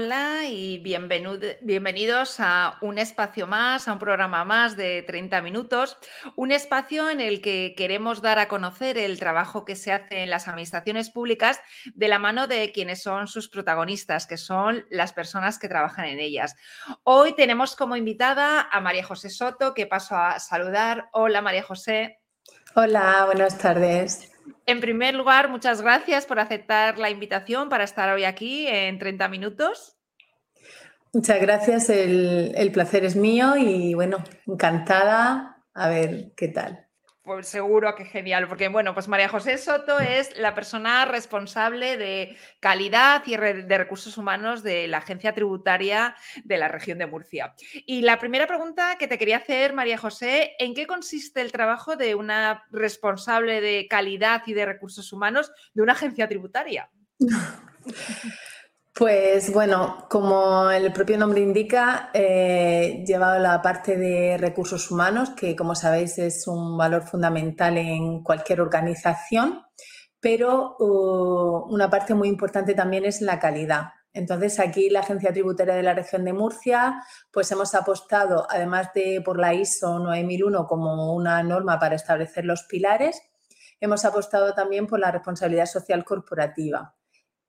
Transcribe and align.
Hola 0.00 0.44
y 0.48 0.78
bienvenidos 0.78 2.36
a 2.38 2.78
un 2.82 2.98
espacio 2.98 3.48
más, 3.48 3.88
a 3.88 3.92
un 3.94 3.98
programa 3.98 4.44
más 4.44 4.76
de 4.76 5.02
30 5.02 5.42
minutos, 5.42 5.98
un 6.36 6.52
espacio 6.52 7.10
en 7.10 7.20
el 7.20 7.40
que 7.40 7.74
queremos 7.76 8.22
dar 8.22 8.38
a 8.38 8.46
conocer 8.46 8.96
el 8.96 9.18
trabajo 9.18 9.64
que 9.64 9.74
se 9.74 9.92
hace 9.92 10.22
en 10.22 10.30
las 10.30 10.46
administraciones 10.46 11.10
públicas 11.10 11.60
de 11.96 12.06
la 12.06 12.20
mano 12.20 12.46
de 12.46 12.70
quienes 12.70 13.02
son 13.02 13.26
sus 13.26 13.48
protagonistas, 13.48 14.28
que 14.28 14.36
son 14.36 14.86
las 14.88 15.12
personas 15.12 15.58
que 15.58 15.68
trabajan 15.68 16.04
en 16.04 16.20
ellas. 16.20 16.54
Hoy 17.02 17.34
tenemos 17.34 17.74
como 17.74 17.96
invitada 17.96 18.68
a 18.70 18.80
María 18.80 19.02
José 19.02 19.30
Soto, 19.30 19.74
que 19.74 19.88
paso 19.88 20.14
a 20.14 20.38
saludar. 20.38 21.08
Hola 21.12 21.42
María 21.42 21.64
José. 21.64 22.20
Hola, 22.76 23.24
buenas 23.26 23.58
tardes. 23.58 24.30
En 24.66 24.80
primer 24.80 25.14
lugar, 25.14 25.48
muchas 25.48 25.82
gracias 25.82 26.26
por 26.26 26.40
aceptar 26.40 26.98
la 26.98 27.10
invitación 27.10 27.68
para 27.68 27.84
estar 27.84 28.12
hoy 28.12 28.24
aquí 28.24 28.66
en 28.66 28.98
30 28.98 29.28
minutos. 29.28 29.96
Muchas 31.12 31.40
gracias, 31.40 31.88
el, 31.90 32.52
el 32.54 32.70
placer 32.70 33.04
es 33.04 33.16
mío 33.16 33.56
y 33.56 33.94
bueno, 33.94 34.18
encantada 34.46 35.64
a 35.74 35.88
ver 35.88 36.32
qué 36.36 36.48
tal. 36.48 36.87
Pues 37.28 37.46
seguro 37.46 37.94
que 37.94 38.06
genial, 38.06 38.48
porque 38.48 38.68
bueno, 38.68 38.94
pues 38.94 39.06
María 39.06 39.28
José 39.28 39.58
Soto 39.58 40.00
es 40.00 40.34
la 40.38 40.54
persona 40.54 41.04
responsable 41.04 41.98
de 41.98 42.38
calidad 42.58 43.22
y 43.26 43.36
de 43.36 43.76
recursos 43.76 44.16
humanos 44.16 44.62
de 44.62 44.88
la 44.88 44.96
Agencia 44.96 45.34
Tributaria 45.34 46.16
de 46.44 46.56
la 46.56 46.68
región 46.68 46.96
de 46.96 47.06
Murcia. 47.06 47.54
Y 47.84 48.00
la 48.00 48.18
primera 48.18 48.46
pregunta 48.46 48.96
que 48.98 49.08
te 49.08 49.18
quería 49.18 49.36
hacer, 49.36 49.74
María 49.74 49.98
José, 49.98 50.56
¿en 50.58 50.72
qué 50.72 50.86
consiste 50.86 51.42
el 51.42 51.52
trabajo 51.52 51.96
de 51.96 52.14
una 52.14 52.64
responsable 52.70 53.60
de 53.60 53.86
calidad 53.90 54.42
y 54.46 54.54
de 54.54 54.64
recursos 54.64 55.12
humanos 55.12 55.52
de 55.74 55.82
una 55.82 55.92
agencia 55.92 56.28
tributaria? 56.30 56.88
Pues 58.98 59.52
bueno, 59.52 60.06
como 60.10 60.72
el 60.72 60.92
propio 60.92 61.16
nombre 61.18 61.40
indica, 61.40 62.10
he 62.12 63.04
llevado 63.06 63.38
la 63.38 63.62
parte 63.62 63.96
de 63.96 64.36
recursos 64.38 64.90
humanos, 64.90 65.30
que 65.36 65.54
como 65.54 65.76
sabéis 65.76 66.18
es 66.18 66.48
un 66.48 66.76
valor 66.76 67.04
fundamental 67.04 67.78
en 67.78 68.24
cualquier 68.24 68.60
organización, 68.60 69.62
pero 70.18 70.74
uh, 70.80 71.72
una 71.72 71.88
parte 71.88 72.12
muy 72.14 72.26
importante 72.26 72.74
también 72.74 73.04
es 73.04 73.20
la 73.20 73.38
calidad. 73.38 73.92
Entonces, 74.12 74.58
aquí 74.58 74.90
la 74.90 74.98
Agencia 74.98 75.32
Tributaria 75.32 75.76
de 75.76 75.84
la 75.84 75.94
Región 75.94 76.24
de 76.24 76.32
Murcia, 76.32 77.00
pues 77.30 77.52
hemos 77.52 77.76
apostado, 77.76 78.48
además 78.50 78.88
de 78.96 79.22
por 79.24 79.38
la 79.38 79.54
ISO 79.54 80.00
9001 80.00 80.66
como 80.66 81.14
una 81.14 81.40
norma 81.44 81.78
para 81.78 81.94
establecer 81.94 82.44
los 82.44 82.64
pilares, 82.64 83.22
hemos 83.78 84.04
apostado 84.04 84.54
también 84.54 84.88
por 84.88 84.98
la 84.98 85.12
responsabilidad 85.12 85.66
social 85.66 86.04
corporativa. 86.04 86.97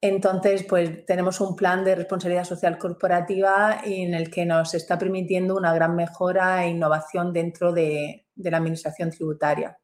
Entonces, 0.01 0.63
pues 0.63 1.05
tenemos 1.05 1.41
un 1.41 1.57
plan 1.57 1.83
de 1.83 1.95
responsabilidad 1.95 2.45
social 2.45 2.77
corporativa 2.77 3.81
en 3.83 4.13
el 4.13 4.31
que 4.31 4.45
nos 4.45 4.73
está 4.73 4.97
permitiendo 4.97 5.57
una 5.57 5.73
gran 5.73 5.95
mejora 5.95 6.63
e 6.63 6.69
innovación 6.69 7.33
dentro 7.33 7.73
de, 7.73 8.25
la 8.35 8.57
administración 8.57 9.09
tributaria. 9.09 9.77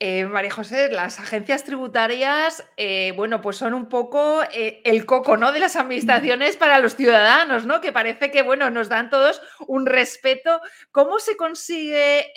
Eh, 0.00 0.26
María 0.26 0.52
José, 0.52 0.90
las 0.92 1.18
agencias 1.18 1.64
tributarias, 1.64 2.64
eh, 2.76 3.12
bueno, 3.16 3.40
pues 3.40 3.56
son 3.56 3.74
un 3.74 3.88
poco 3.88 4.44
eh, 4.52 4.80
el 4.84 5.04
coco, 5.04 5.36
¿no? 5.36 5.50
De 5.50 5.58
las 5.58 5.74
administraciones 5.74 6.56
para 6.56 6.78
los 6.78 6.94
ciudadanos, 6.94 7.66
¿no? 7.66 7.80
Que 7.80 7.90
parece 7.90 8.30
que, 8.30 8.42
bueno, 8.42 8.70
nos 8.70 8.88
dan 8.88 9.10
todos 9.10 9.42
un 9.66 9.86
respeto. 9.86 10.60
¿Cómo 10.92 11.18
se 11.18 11.36
consigue 11.36 12.32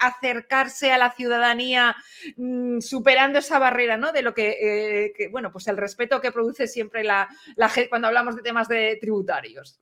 acercarse 0.00 0.90
a 0.90 0.98
la 0.98 1.12
ciudadanía 1.12 1.94
mm, 2.36 2.80
superando 2.80 3.38
esa 3.38 3.60
barrera, 3.60 3.96
¿no? 3.96 4.10
De 4.10 4.22
lo 4.22 4.34
que, 4.34 5.28
bueno, 5.30 5.52
pues 5.52 5.68
el 5.68 5.76
respeto 5.76 6.20
que 6.20 6.32
produce 6.32 6.66
siempre 6.66 7.04
la, 7.04 7.28
la 7.54 7.70
cuando 7.88 8.08
hablamos 8.08 8.34
de 8.34 8.42
temas 8.42 8.66
de 8.66 8.98
tributarios? 9.00 9.78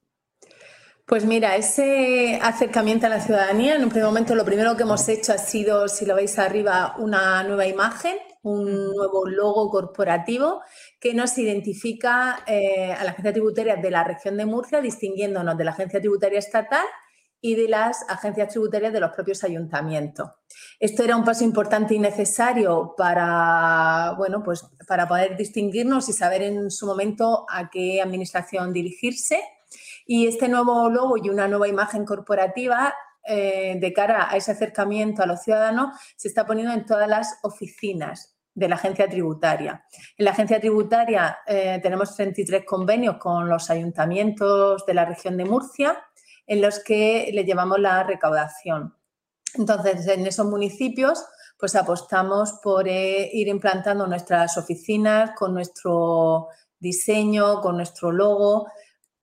Pues 1.06 1.26
mira, 1.26 1.54
ese 1.56 2.38
acercamiento 2.42 3.04
a 3.04 3.10
la 3.10 3.20
ciudadanía, 3.20 3.74
en 3.74 3.84
un 3.84 3.90
primer 3.90 4.06
momento 4.06 4.34
lo 4.34 4.44
primero 4.44 4.74
que 4.74 4.84
hemos 4.84 5.06
hecho 5.10 5.34
ha 5.34 5.38
sido, 5.38 5.86
si 5.86 6.06
lo 6.06 6.14
veis 6.14 6.38
arriba, 6.38 6.96
una 6.98 7.42
nueva 7.42 7.66
imagen, 7.66 8.16
un 8.42 8.94
nuevo 8.94 9.26
logo 9.26 9.68
corporativo 9.68 10.62
que 10.98 11.12
nos 11.12 11.36
identifica 11.36 12.42
eh, 12.46 12.90
a 12.90 13.04
la 13.04 13.10
agencia 13.10 13.34
tributaria 13.34 13.76
de 13.76 13.90
la 13.90 14.02
región 14.02 14.38
de 14.38 14.46
Murcia, 14.46 14.80
distinguiéndonos 14.80 15.58
de 15.58 15.64
la 15.64 15.72
agencia 15.72 16.00
tributaria 16.00 16.38
estatal 16.38 16.86
y 17.38 17.54
de 17.54 17.68
las 17.68 18.06
agencias 18.08 18.48
tributarias 18.48 18.94
de 18.94 19.00
los 19.00 19.10
propios 19.10 19.44
ayuntamientos. 19.44 20.30
Esto 20.80 21.04
era 21.04 21.16
un 21.16 21.24
paso 21.24 21.44
importante 21.44 21.94
y 21.94 21.98
necesario 21.98 22.94
para, 22.96 24.14
bueno, 24.16 24.42
pues 24.42 24.64
para 24.88 25.06
poder 25.06 25.36
distinguirnos 25.36 26.08
y 26.08 26.14
saber 26.14 26.40
en 26.40 26.70
su 26.70 26.86
momento 26.86 27.44
a 27.50 27.68
qué 27.68 28.00
administración 28.00 28.72
dirigirse 28.72 29.42
y 30.06 30.26
este 30.26 30.48
nuevo 30.48 30.88
logo 30.90 31.16
y 31.16 31.28
una 31.28 31.48
nueva 31.48 31.68
imagen 31.68 32.04
corporativa 32.04 32.94
eh, 33.26 33.76
de 33.80 33.92
cara 33.92 34.30
a 34.30 34.36
ese 34.36 34.52
acercamiento 34.52 35.22
a 35.22 35.26
los 35.26 35.42
ciudadanos 35.42 35.98
se 36.16 36.28
está 36.28 36.46
poniendo 36.46 36.74
en 36.74 36.84
todas 36.84 37.08
las 37.08 37.38
oficinas 37.42 38.36
de 38.54 38.68
la 38.68 38.76
agencia 38.76 39.08
tributaria. 39.08 39.84
En 40.16 40.24
la 40.24 40.30
agencia 40.32 40.60
tributaria 40.60 41.38
eh, 41.46 41.80
tenemos 41.82 42.14
33 42.14 42.64
convenios 42.64 43.16
con 43.16 43.48
los 43.48 43.70
ayuntamientos 43.70 44.84
de 44.86 44.94
la 44.94 45.04
región 45.04 45.36
de 45.36 45.44
Murcia 45.44 46.04
en 46.46 46.60
los 46.60 46.80
que 46.80 47.30
le 47.32 47.44
llevamos 47.44 47.80
la 47.80 48.02
recaudación. 48.04 48.94
Entonces, 49.54 50.06
en 50.08 50.26
esos 50.26 50.46
municipios, 50.46 51.24
pues 51.58 51.74
apostamos 51.76 52.58
por 52.62 52.88
eh, 52.88 53.30
ir 53.32 53.48
implantando 53.48 54.06
nuestras 54.06 54.58
oficinas 54.58 55.30
con 55.36 55.54
nuestro 55.54 56.48
diseño, 56.78 57.60
con 57.60 57.76
nuestro 57.76 58.12
logo, 58.12 58.68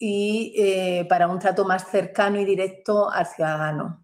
y 0.03 0.56
eh, 0.57 1.06
para 1.07 1.28
un 1.28 1.38
trato 1.38 1.63
más 1.63 1.88
cercano 1.91 2.39
y 2.39 2.45
directo 2.45 3.12
al 3.12 3.28
ciudadano. 3.28 4.03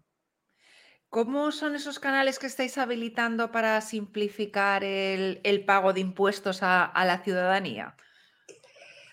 ¿Cómo 1.08 1.50
son 1.50 1.74
esos 1.74 1.98
canales 1.98 2.38
que 2.38 2.46
estáis 2.46 2.78
habilitando 2.78 3.50
para 3.50 3.80
simplificar 3.80 4.84
el, 4.84 5.64
pago 5.66 5.92
de 5.92 6.00
impuestos 6.00 6.60
a, 6.62 6.92
la 7.04 7.18
ciudadanía? 7.18 7.96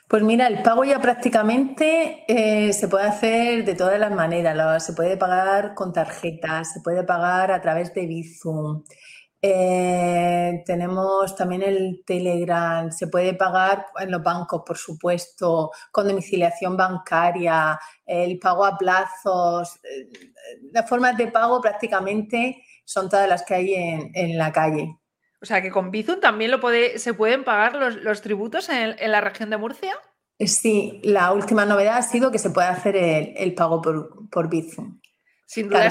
Pues 0.08 0.22
mira, 0.22 0.46
el 0.46 0.62
pago 0.62 0.84
ya 0.84 1.02
prácticamente 1.02 2.24
eh, 2.28 2.72
se 2.72 2.88
puede 2.88 3.06
hacer 3.06 3.66
de 3.66 3.74
todas 3.74 4.00
las 4.00 4.12
maneras. 4.12 4.86
se 4.86 4.94
puede 4.94 5.18
pagar 5.18 5.74
con 5.74 5.92
tarjetas, 5.92 6.72
se 6.72 6.82
puede 6.82 7.04
pagar 7.04 7.52
a 7.52 7.62
través 7.62 7.96
de 7.96 8.06
Bizum, 8.06 8.84
eh, 9.42 10.64
tenemos 10.66 11.36
también 11.36 11.62
el 11.62 12.04
Telegram, 12.06 12.92
se 12.92 13.08
puede 13.08 13.34
pagar 13.34 13.86
en 14.00 14.12
los 14.12 14.24
bancos, 14.24 14.64
por 14.66 14.78
supuesto, 14.78 15.72
con 15.92 16.08
domiciliación 16.08 16.76
bancaria, 16.76 17.80
el 18.06 18.40
pago 18.40 18.66
a 18.66 18.78
plazos. 18.78 19.80
Eh, 19.84 20.10
las 20.72 20.90
formas 20.90 21.16
de 21.18 21.28
pago 21.28 21.62
prácticamente 21.62 22.64
son 22.84 23.10
todas 23.10 23.30
las 23.30 23.44
que 23.44 23.54
hay 23.54 23.74
en, 23.76 24.38
la 24.38 24.52
calle. 24.52 24.98
O 25.42 25.46
sea 25.46 25.62
que 25.62 25.70
con 25.70 25.92
Bizum 25.92 26.20
también 26.20 26.50
lo 26.50 26.60
puede, 26.60 26.98
se 26.98 27.14
pueden 27.14 27.44
pagar 27.44 27.76
los, 27.76 28.22
tributos 28.22 28.70
en, 28.70 28.96
la 29.12 29.22
región 29.22 29.50
de 29.50 29.58
Murcia. 29.58 29.94
Eh, 30.40 30.48
sí, 30.48 31.02
la 31.04 31.32
última 31.32 31.66
novedad 31.66 31.98
ha 31.98 32.02
sido 32.02 32.32
que 32.32 32.40
se 32.40 32.50
puede 32.50 32.68
hacer 32.68 32.96
el, 32.96 33.54
pago 33.54 33.82
por, 33.82 34.30
por 34.30 34.50
Bizum. 34.50 35.00
Sin 35.46 35.70
duda. 35.70 35.88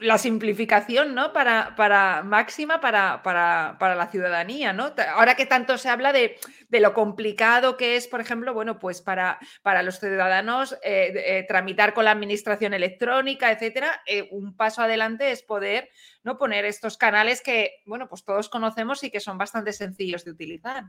La 0.00 0.18
simplificación, 0.18 1.14
¿no? 1.14 1.32
Para, 1.32 1.74
para 1.76 2.22
máxima 2.22 2.80
para, 2.80 3.22
para, 3.22 3.94
la 3.94 4.06
ciudadanía, 4.08 4.72
¿no? 4.72 4.92
Ahora 5.14 5.34
que 5.34 5.46
tanto 5.46 5.78
se 5.78 5.88
habla 5.88 6.12
de, 6.12 6.38
lo 6.70 6.94
complicado 6.94 7.76
que 7.76 7.96
es, 7.96 8.06
por 8.06 8.20
ejemplo, 8.20 8.52
bueno, 8.54 8.78
pues 8.78 9.00
para, 9.00 9.38
para 9.62 9.82
los 9.82 9.98
ciudadanos 9.98 10.74
eh, 10.82 11.12
eh, 11.14 11.44
tramitar 11.48 11.94
con 11.94 12.04
la 12.04 12.10
administración 12.10 12.74
electrónica, 12.74 13.50
etcétera, 13.50 14.02
eh, 14.06 14.28
un 14.30 14.56
paso 14.56 14.82
adelante 14.82 15.30
es 15.30 15.42
poder 15.42 15.88
¿no? 16.22 16.38
poner 16.38 16.64
estos 16.64 16.96
canales 16.96 17.40
que, 17.40 17.82
bueno, 17.86 18.08
pues 18.08 18.24
todos 18.24 18.48
conocemos 18.48 19.02
y 19.04 19.10
que 19.10 19.20
son 19.20 19.38
bastante 19.38 19.72
sencillos 19.72 20.24
de 20.24 20.32
utilizar. 20.32 20.84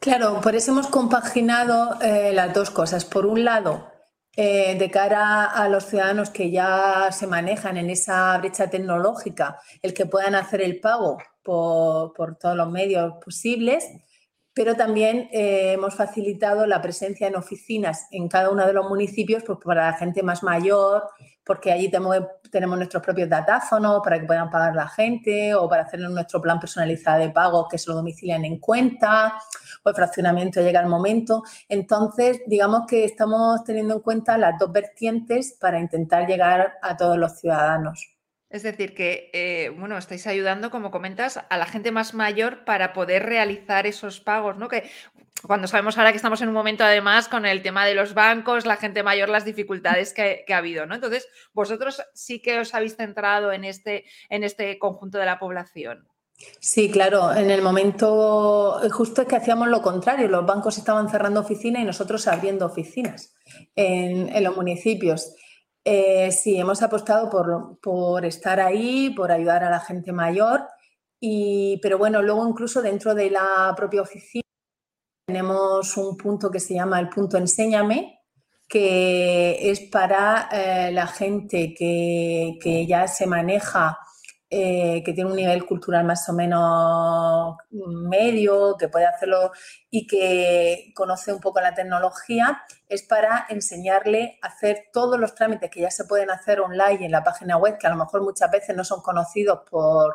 Claro, 0.00 0.40
por 0.42 0.54
eso 0.54 0.72
hemos 0.72 0.88
compaginado 0.88 1.98
las 2.00 2.52
dos 2.52 2.70
cosas. 2.70 3.04
Por 3.04 3.24
un 3.24 3.44
lado, 3.44 3.93
eh, 4.36 4.76
de 4.78 4.90
cara 4.90 5.44
a 5.44 5.68
los 5.68 5.84
ciudadanos 5.84 6.30
que 6.30 6.50
ya 6.50 7.08
se 7.12 7.26
manejan 7.26 7.76
en 7.76 7.90
esa 7.90 8.36
brecha 8.38 8.68
tecnológica, 8.68 9.60
el 9.80 9.94
que 9.94 10.06
puedan 10.06 10.34
hacer 10.34 10.60
el 10.60 10.80
pago 10.80 11.18
por, 11.42 12.36
todos 12.40 12.56
los 12.56 12.70
medios 12.70 13.14
posibles, 13.24 13.88
pero 14.52 14.74
también 14.74 15.28
eh, 15.32 15.72
hemos 15.72 15.94
facilitado 15.94 16.66
la 16.66 16.82
presencia 16.82 17.28
en 17.28 17.36
oficinas 17.36 18.06
en 18.10 18.28
cada 18.28 18.50
uno 18.50 18.66
de 18.66 18.72
los 18.72 18.88
municipios 18.88 19.42
pues, 19.44 19.58
para 19.64 19.90
la 19.90 19.96
gente 19.96 20.22
más 20.22 20.42
mayor, 20.42 21.04
porque 21.44 21.70
allí 21.70 21.90
tenemos, 21.90 22.78
nuestros 22.78 23.02
propios 23.02 23.28
datáfonos 23.28 24.00
para 24.02 24.18
que 24.18 24.26
puedan 24.26 24.50
pagar 24.50 24.74
la 24.74 24.88
gente 24.88 25.54
o 25.54 25.68
para 25.68 25.82
hacer 25.82 26.00
nuestro 26.00 26.40
plan 26.40 26.58
personalizado 26.58 27.20
de 27.20 27.30
pago 27.30 27.68
que 27.68 27.78
se 27.78 27.90
lo 27.90 27.96
domicilian 27.96 28.44
en 28.44 28.58
cuenta 28.58 29.34
o 29.82 29.88
el 29.88 29.94
fraccionamiento 29.94 30.60
llega 30.60 30.80
al 30.80 30.88
momento. 30.88 31.42
Entonces, 31.68 32.40
digamos 32.46 32.86
que 32.88 33.04
estamos 33.04 33.62
teniendo 33.64 33.94
en 33.94 34.00
cuenta 34.00 34.38
las 34.38 34.58
dos 34.58 34.72
vertientes 34.72 35.56
para 35.60 35.78
intentar 35.78 36.26
llegar 36.26 36.74
a 36.80 36.96
todos 36.96 37.18
los 37.18 37.38
ciudadanos. 37.38 38.13
Es 38.54 38.62
decir, 38.62 38.94
que, 38.94 39.30
eh, 39.32 39.70
bueno, 39.76 39.98
estáis 39.98 40.28
ayudando, 40.28 40.70
como 40.70 40.92
comentas, 40.92 41.40
a 41.50 41.58
la 41.58 41.66
gente 41.66 41.90
más 41.90 42.14
mayor 42.14 42.64
para 42.64 42.92
poder 42.92 43.24
realizar 43.26 43.84
esos 43.84 44.20
pagos, 44.20 44.56
¿no? 44.58 44.68
Que 44.68 44.88
cuando 45.42 45.66
sabemos 45.66 45.98
ahora 45.98 46.12
que 46.12 46.18
estamos 46.18 46.40
en 46.40 46.46
un 46.46 46.54
momento, 46.54 46.84
además, 46.84 47.26
con 47.26 47.46
el 47.46 47.62
tema 47.62 47.84
de 47.84 47.96
los 47.96 48.14
bancos, 48.14 48.64
la 48.64 48.76
gente 48.76 49.02
mayor, 49.02 49.28
las 49.28 49.44
dificultades 49.44 50.14
que, 50.14 50.44
ha 50.48 50.56
habido, 50.56 50.86
¿no? 50.86 50.94
Entonces, 50.94 51.26
vosotros 51.52 52.00
sí 52.12 52.40
que 52.40 52.60
os 52.60 52.72
habéis 52.74 52.94
centrado 52.94 53.50
en 53.50 53.64
este, 53.64 54.04
en 54.30 54.44
este 54.44 54.78
conjunto 54.78 55.18
de 55.18 55.26
la 55.26 55.40
población. 55.40 56.06
Sí, 56.60 56.92
claro, 56.92 57.34
en 57.34 57.50
el 57.50 57.60
momento 57.60 58.80
justo 58.92 59.22
es 59.22 59.26
que 59.26 59.34
hacíamos 59.34 59.66
lo 59.66 59.82
contrario, 59.82 60.28
los 60.28 60.46
bancos 60.46 60.78
estaban 60.78 61.08
cerrando 61.08 61.40
oficinas 61.40 61.82
y 61.82 61.86
nosotros 61.86 62.28
abriendo 62.28 62.66
oficinas 62.66 63.34
en 63.74 64.44
los 64.44 64.56
municipios. 64.56 65.34
Eh, 65.84 66.32
sí, 66.32 66.58
hemos 66.58 66.82
apostado 66.82 67.28
por, 67.28 68.24
estar 68.24 68.58
ahí, 68.58 69.10
por 69.10 69.30
ayudar 69.30 69.64
a 69.64 69.70
la 69.70 69.80
gente 69.80 70.12
mayor, 70.12 70.66
y, 71.20 71.78
pero 71.82 71.98
bueno, 71.98 72.22
luego 72.22 72.48
incluso 72.48 72.80
dentro 72.80 73.14
de 73.14 73.30
la 73.30 73.74
propia 73.76 74.02
oficina 74.02 74.42
tenemos 75.26 75.96
un 75.96 76.16
punto 76.16 76.50
que 76.50 76.60
se 76.60 76.74
llama 76.74 77.00
el 77.00 77.08
punto 77.08 77.36
Enséñame, 77.36 78.20
que 78.68 79.70
es 79.70 79.80
para 79.80 80.48
eh, 80.52 80.90
la 80.92 81.06
gente 81.06 81.74
que, 81.74 82.58
que 82.62 82.86
ya 82.86 83.06
se 83.06 83.26
maneja 83.26 83.98
eh, 84.56 85.02
que 85.04 85.12
tiene 85.14 85.30
un 85.30 85.36
nivel 85.36 85.66
cultural 85.66 86.04
más 86.04 86.28
o 86.28 86.32
menos 86.32 87.56
medio, 87.70 88.76
que 88.78 88.86
puede 88.86 89.04
hacerlo 89.04 89.50
y 89.90 90.06
que 90.06 90.92
conoce 90.94 91.32
un 91.32 91.40
poco 91.40 91.60
la 91.60 91.74
tecnología, 91.74 92.62
es 92.88 93.02
para 93.02 93.46
enseñarle 93.48 94.38
a 94.42 94.46
hacer 94.46 94.84
todos 94.92 95.18
los 95.18 95.34
trámites 95.34 95.70
que 95.70 95.80
ya 95.80 95.90
se 95.90 96.04
pueden 96.04 96.30
hacer 96.30 96.60
online 96.60 97.04
en 97.04 97.10
la 97.10 97.24
página 97.24 97.56
web, 97.56 97.78
que 97.78 97.88
a 97.88 97.90
lo 97.90 97.96
mejor 97.96 98.22
muchas 98.22 98.48
veces 98.48 98.76
no 98.76 98.84
son 98.84 99.02
conocidos 99.02 99.62
por, 99.68 100.14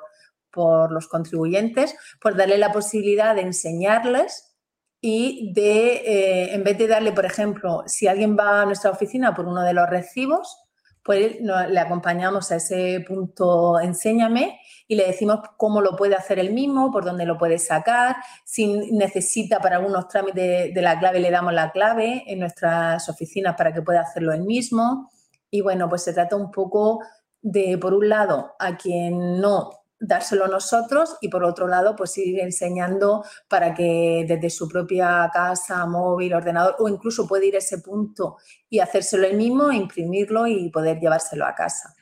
los 0.89 1.09
contribuyentes, 1.09 1.97
pues 2.21 2.37
darle 2.37 2.57
la 2.57 2.71
posibilidad 2.71 3.35
de 3.35 3.41
enseñarles 3.41 4.55
y 5.01 5.51
de, 5.53 5.95
eh, 5.95 6.53
en 6.53 6.63
vez 6.63 6.77
de 6.77 6.87
darle, 6.87 7.11
por 7.11 7.25
ejemplo, 7.25 7.83
si 7.87 8.07
alguien 8.07 8.37
va 8.39 8.61
a 8.61 8.65
nuestra 8.65 8.91
oficina 8.91 9.35
por 9.35 9.47
uno 9.47 9.63
de 9.63 9.73
los 9.73 9.89
recibos, 9.89 10.68
pues 11.03 11.37
le 11.39 11.79
acompañamos 11.79 12.51
a 12.51 12.57
ese 12.57 13.03
punto 13.07 13.79
enséñame 13.79 14.59
y 14.87 14.95
le 14.95 15.07
decimos 15.07 15.39
cómo 15.57 15.81
lo 15.81 15.95
puede 15.95 16.15
hacer 16.15 16.39
él 16.39 16.51
mismo, 16.51 16.91
por 16.91 17.05
dónde 17.05 17.25
lo 17.25 17.37
puede 17.37 17.59
sacar, 17.59 18.17
si 18.43 18.91
necesita 18.91 19.59
para 19.59 19.77
algunos 19.77 20.07
trámites 20.07 20.73
de 20.73 20.81
la 20.81 20.99
clave 20.99 21.19
le 21.19 21.31
damos 21.31 21.53
la 21.53 21.71
clave 21.71 22.23
en 22.27 22.39
nuestras 22.39 23.07
oficinas 23.07 23.55
para 23.55 23.73
que 23.73 23.81
pueda 23.81 24.01
hacerlo 24.01 24.33
él 24.33 24.43
mismo. 24.43 25.09
Y 25.51 25.61
bueno, 25.61 25.89
pues 25.89 26.03
se 26.03 26.13
trata 26.13 26.35
un 26.35 26.51
poco 26.51 26.99
de, 27.41 27.77
por 27.77 27.93
un 27.93 28.09
lado, 28.09 28.55
a 28.59 28.77
quien 28.77 29.39
no 29.39 29.78
dárselo 29.99 30.47
nosotros 30.47 31.17
y 31.21 31.29
por 31.29 31.43
otro 31.43 31.67
lado, 31.67 31.95
pues 31.95 32.17
ir 32.17 32.39
enseñando 32.39 33.23
para 33.47 33.73
que 33.73 34.25
desde 34.27 34.49
su 34.49 34.67
propia 34.67 35.29
casa, 35.33 35.85
móvil, 35.85 36.33
ordenador 36.33 36.75
o 36.79 36.87
incluso 36.87 37.27
puede 37.27 37.47
ir 37.47 37.55
a 37.55 37.59
ese 37.59 37.79
punto 37.79 38.37
y 38.69 38.79
hacérselo 38.79 39.27
él 39.27 39.37
mismo, 39.37 39.71
imprimirlo 39.71 40.47
y 40.47 40.69
poder 40.69 40.99
llevárselo 40.99 41.45
a 41.45 41.55
casa. 41.55 41.93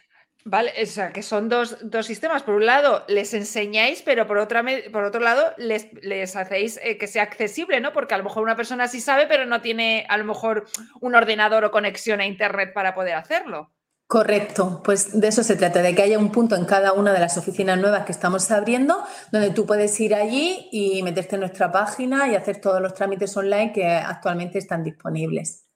Vale, 0.49 0.71
o 0.81 0.85
sea, 0.85 1.11
que 1.11 1.23
son 1.23 1.49
dos, 1.49 1.75
sistemas. 2.03 2.41
Por 2.41 2.55
un 2.55 2.65
lado, 2.65 3.03
les 3.09 3.33
enseñáis, 3.33 4.01
pero 4.01 4.27
por, 4.27 4.38
otra, 4.38 4.63
por 4.94 5.03
otro 5.03 5.19
lado, 5.19 5.53
les, 5.57 5.91
les 6.01 6.38
hacéis 6.38 6.79
eh, 6.81 6.97
que 6.97 7.07
sea 7.07 7.23
accesible, 7.23 7.81
¿no? 7.81 7.91
Porque 7.91 8.13
a 8.13 8.17
lo 8.17 8.23
mejor 8.23 8.44
una 8.44 8.55
persona 8.55 8.88
sí 8.88 9.01
sabe, 9.01 9.27
pero 9.27 9.45
no 9.45 9.59
tiene 9.59 10.05
a 10.07 10.17
lo 10.17 10.23
mejor 10.23 10.65
un 11.01 11.15
ordenador 11.15 11.65
o 11.65 11.71
conexión 11.71 12.21
a 12.21 12.25
Internet 12.25 12.71
para 12.73 12.95
poder 12.95 13.15
hacerlo. 13.15 13.73
Correcto, 14.07 14.81
pues 14.86 15.19
de 15.19 15.27
eso 15.27 15.44
se 15.44 15.57
trata, 15.57 15.81
de 15.81 15.94
que 15.94 16.01
haya 16.01 16.18
un 16.18 16.31
punto 16.31 16.56
en 16.56 16.63
cada 16.63 16.94
una 16.94 17.12
de 17.12 17.19
las 17.19 17.38
oficinas 17.38 17.77
nuevas 17.77 18.06
que 18.06 18.13
estamos 18.13 18.50
abriendo, 18.51 19.04
donde 19.33 19.50
tú 19.51 19.65
puedes 19.65 20.00
ir 20.00 20.15
allí 20.15 20.69
y 20.71 21.04
meterte 21.04 21.36
en 21.36 21.42
nuestra 21.42 21.74
página 21.74 22.30
y 22.30 22.36
hacer 22.36 22.62
todos 22.62 22.81
los 22.81 22.94
trámites 22.94 23.36
online 23.36 23.74
que 23.74 23.86
actualmente 23.86 24.59
están 24.59 24.83
disponibles. 24.83 25.67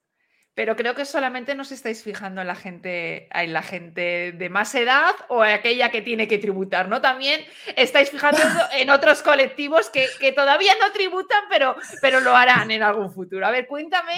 Pero 0.54 0.76
creo 0.76 0.94
que 0.94 1.06
solamente 1.06 1.54
nos 1.54 1.72
estáis 1.72 2.02
fijando 2.02 2.42
en 2.42 2.46
la 2.46 2.54
gente, 2.54 3.28
en 3.32 3.52
la 3.54 3.62
gente 3.62 4.32
de 4.32 4.48
más 4.50 4.74
edad 4.74 5.14
o 5.28 5.42
en 5.44 5.52
aquella 5.52 5.90
que 5.90 6.02
tiene 6.02 6.28
que 6.28 6.36
tributar, 6.36 6.88
¿no? 6.88 7.00
También 7.00 7.40
estáis 7.74 8.10
fijando 8.10 8.38
en 8.72 8.90
otros 8.90 9.22
colectivos 9.22 9.88
que, 9.88 10.32
todavía 10.32 10.72
no 10.80 10.92
tributan, 10.92 11.44
pero, 11.48 11.74
pero 12.02 12.20
lo 12.20 12.36
harán 12.36 12.70
en 12.70 12.82
algún 12.82 13.10
futuro. 13.10 13.46
A 13.46 13.50
ver, 13.50 13.66
cuéntame, 13.66 14.14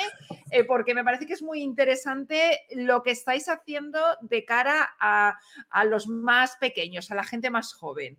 eh, 0.51 0.65
porque 0.65 0.95
me 0.95 1.05
parece 1.05 1.27
que 1.27 1.35
es 1.35 1.43
muy 1.43 1.63
interesante 1.63 2.63
lo 2.71 3.05
que 3.05 3.13
estáis 3.13 3.49
haciendo 3.49 4.01
de 4.21 4.45
cara 4.45 4.95
a, 4.99 5.39
a 5.71 5.85
los 5.85 6.09
más 6.09 6.57
pequeños, 6.57 7.13
a 7.13 7.15
la 7.15 7.25
gente 7.25 7.51
más 7.51 7.75
joven. 7.75 8.19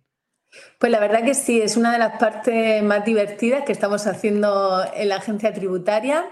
Pues 0.78 0.90
la 0.90 1.00
verdad 1.00 1.22
que 1.22 1.34
sí, 1.34 1.60
es 1.60 1.76
una 1.76 1.92
de 1.92 1.98
las 1.98 2.18
partes 2.18 2.82
más 2.82 3.04
divertidas 3.04 3.64
que 3.64 3.72
estamos 3.72 4.06
haciendo 4.06 4.84
en 4.94 5.08
la 5.10 5.16
agencia 5.16 5.52
tributaria 5.52 6.24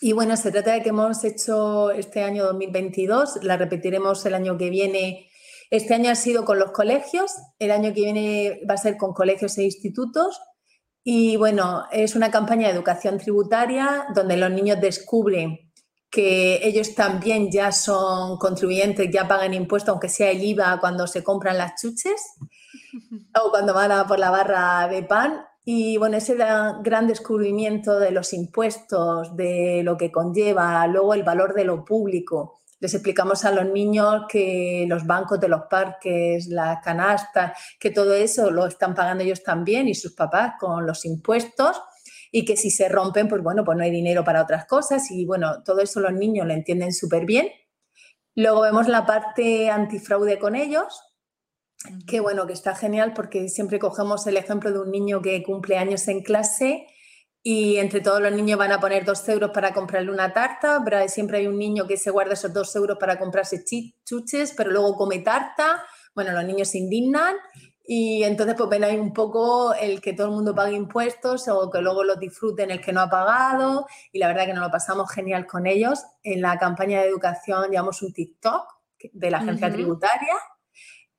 y 0.00 0.12
bueno, 0.12 0.36
se 0.36 0.52
trata 0.52 0.72
de 0.72 0.82
que 0.82 0.90
hemos 0.90 1.24
hecho 1.24 1.90
este 1.90 2.22
año 2.22 2.44
2022, 2.44 3.40
la 3.42 3.56
repetiremos 3.56 4.24
el 4.26 4.34
año 4.34 4.56
que 4.56 4.70
viene. 4.70 5.28
Este 5.70 5.94
año 5.94 6.10
ha 6.10 6.14
sido 6.14 6.44
con 6.44 6.58
los 6.58 6.70
colegios, 6.70 7.32
el 7.58 7.70
año 7.70 7.92
que 7.92 8.00
viene 8.02 8.60
va 8.68 8.74
a 8.74 8.78
ser 8.78 8.96
con 8.96 9.12
colegios 9.12 9.58
e 9.58 9.64
institutos. 9.64 10.40
Y 11.02 11.36
bueno, 11.36 11.84
es 11.90 12.14
una 12.14 12.30
campaña 12.30 12.68
de 12.68 12.74
educación 12.74 13.18
tributaria 13.18 14.06
donde 14.14 14.36
los 14.36 14.50
niños 14.50 14.80
descubren 14.80 15.58
que 16.10 16.66
ellos 16.66 16.94
también 16.94 17.50
ya 17.50 17.72
son 17.72 18.38
contribuyentes, 18.38 19.10
ya 19.12 19.28
pagan 19.28 19.52
impuestos, 19.52 19.90
aunque 19.90 20.08
sea 20.08 20.30
el 20.30 20.42
IVA 20.42 20.78
cuando 20.80 21.06
se 21.06 21.22
compran 21.22 21.58
las 21.58 21.80
chuches 21.80 22.20
o 23.42 23.50
cuando 23.50 23.74
van 23.74 23.92
a 23.92 24.06
por 24.06 24.18
la 24.18 24.30
barra 24.30 24.88
de 24.88 25.02
pan. 25.02 25.44
Y 25.70 25.98
bueno, 25.98 26.16
ese 26.16 26.34
gran 26.34 27.06
descubrimiento 27.06 28.00
de 28.00 28.10
los 28.10 28.32
impuestos, 28.32 29.36
de 29.36 29.82
lo 29.84 29.98
que 29.98 30.10
conlleva, 30.10 30.86
luego 30.86 31.12
el 31.12 31.24
valor 31.24 31.52
de 31.52 31.64
lo 31.64 31.84
público. 31.84 32.62
Les 32.80 32.94
explicamos 32.94 33.44
a 33.44 33.52
los 33.52 33.66
niños 33.66 34.22
que 34.30 34.86
los 34.88 35.06
bancos 35.06 35.38
de 35.38 35.48
los 35.48 35.64
parques, 35.68 36.46
las 36.46 36.82
canastas, 36.82 37.52
que 37.78 37.90
todo 37.90 38.14
eso 38.14 38.50
lo 38.50 38.64
están 38.64 38.94
pagando 38.94 39.24
ellos 39.24 39.42
también 39.42 39.88
y 39.88 39.94
sus 39.94 40.14
papás 40.14 40.54
con 40.58 40.86
los 40.86 41.04
impuestos 41.04 41.78
y 42.32 42.46
que 42.46 42.56
si 42.56 42.70
se 42.70 42.88
rompen, 42.88 43.28
pues 43.28 43.42
bueno, 43.42 43.62
pues 43.62 43.76
no 43.76 43.84
hay 43.84 43.90
dinero 43.90 44.24
para 44.24 44.40
otras 44.40 44.64
cosas 44.64 45.10
y 45.10 45.26
bueno, 45.26 45.62
todo 45.64 45.82
eso 45.82 46.00
los 46.00 46.14
niños 46.14 46.46
lo 46.46 46.54
entienden 46.54 46.94
súper 46.94 47.26
bien. 47.26 47.46
Luego 48.34 48.62
vemos 48.62 48.88
la 48.88 49.04
parte 49.04 49.68
antifraude 49.68 50.38
con 50.38 50.54
ellos, 50.54 50.98
Qué 52.06 52.18
bueno, 52.20 52.46
que 52.46 52.52
está 52.52 52.74
genial 52.74 53.12
porque 53.14 53.48
siempre 53.48 53.78
cogemos 53.78 54.26
el 54.26 54.36
ejemplo 54.36 54.72
de 54.72 54.80
un 54.80 54.90
niño 54.90 55.22
que 55.22 55.42
cumple 55.44 55.78
años 55.78 56.08
en 56.08 56.22
clase 56.22 56.86
y 57.42 57.76
entre 57.76 58.00
todos 58.00 58.20
los 58.20 58.32
niños 58.32 58.58
van 58.58 58.72
a 58.72 58.80
poner 58.80 59.04
dos 59.04 59.26
euros 59.28 59.52
para 59.52 59.72
comprarle 59.72 60.10
una 60.10 60.32
tarta, 60.32 60.82
pero 60.84 61.08
siempre 61.08 61.38
hay 61.38 61.46
un 61.46 61.56
niño 61.56 61.86
que 61.86 61.96
se 61.96 62.10
guarda 62.10 62.32
esos 62.32 62.52
dos 62.52 62.74
euros 62.74 62.98
para 62.98 63.18
comprarse 63.18 63.64
chuches, 64.04 64.54
pero 64.56 64.70
luego 64.70 64.96
come 64.96 65.20
tarta. 65.20 65.84
Bueno, 66.14 66.32
los 66.32 66.44
niños 66.44 66.68
se 66.68 66.78
indignan 66.78 67.36
y 67.86 68.24
entonces 68.24 68.56
pues 68.56 68.68
ven 68.68 68.82
ahí 68.82 68.96
un 68.96 69.12
poco 69.12 69.72
el 69.72 70.00
que 70.00 70.14
todo 70.14 70.26
el 70.26 70.32
mundo 70.32 70.54
pague 70.54 70.74
impuestos 70.74 71.46
o 71.46 71.70
que 71.70 71.80
luego 71.80 72.02
los 72.02 72.18
disfruten 72.18 72.72
el 72.72 72.80
que 72.80 72.92
no 72.92 73.02
ha 73.02 73.08
pagado 73.08 73.86
y 74.12 74.18
la 74.18 74.26
verdad 74.26 74.46
que 74.46 74.52
nos 74.52 74.64
lo 74.64 74.70
pasamos 74.70 75.10
genial 75.12 75.46
con 75.46 75.66
ellos. 75.66 76.02
En 76.24 76.42
la 76.42 76.58
campaña 76.58 77.00
de 77.00 77.08
educación 77.08 77.70
llevamos 77.70 78.02
un 78.02 78.12
TikTok 78.12 78.64
de 79.12 79.30
la 79.30 79.38
agencia 79.38 79.72
tributaria 79.72 80.34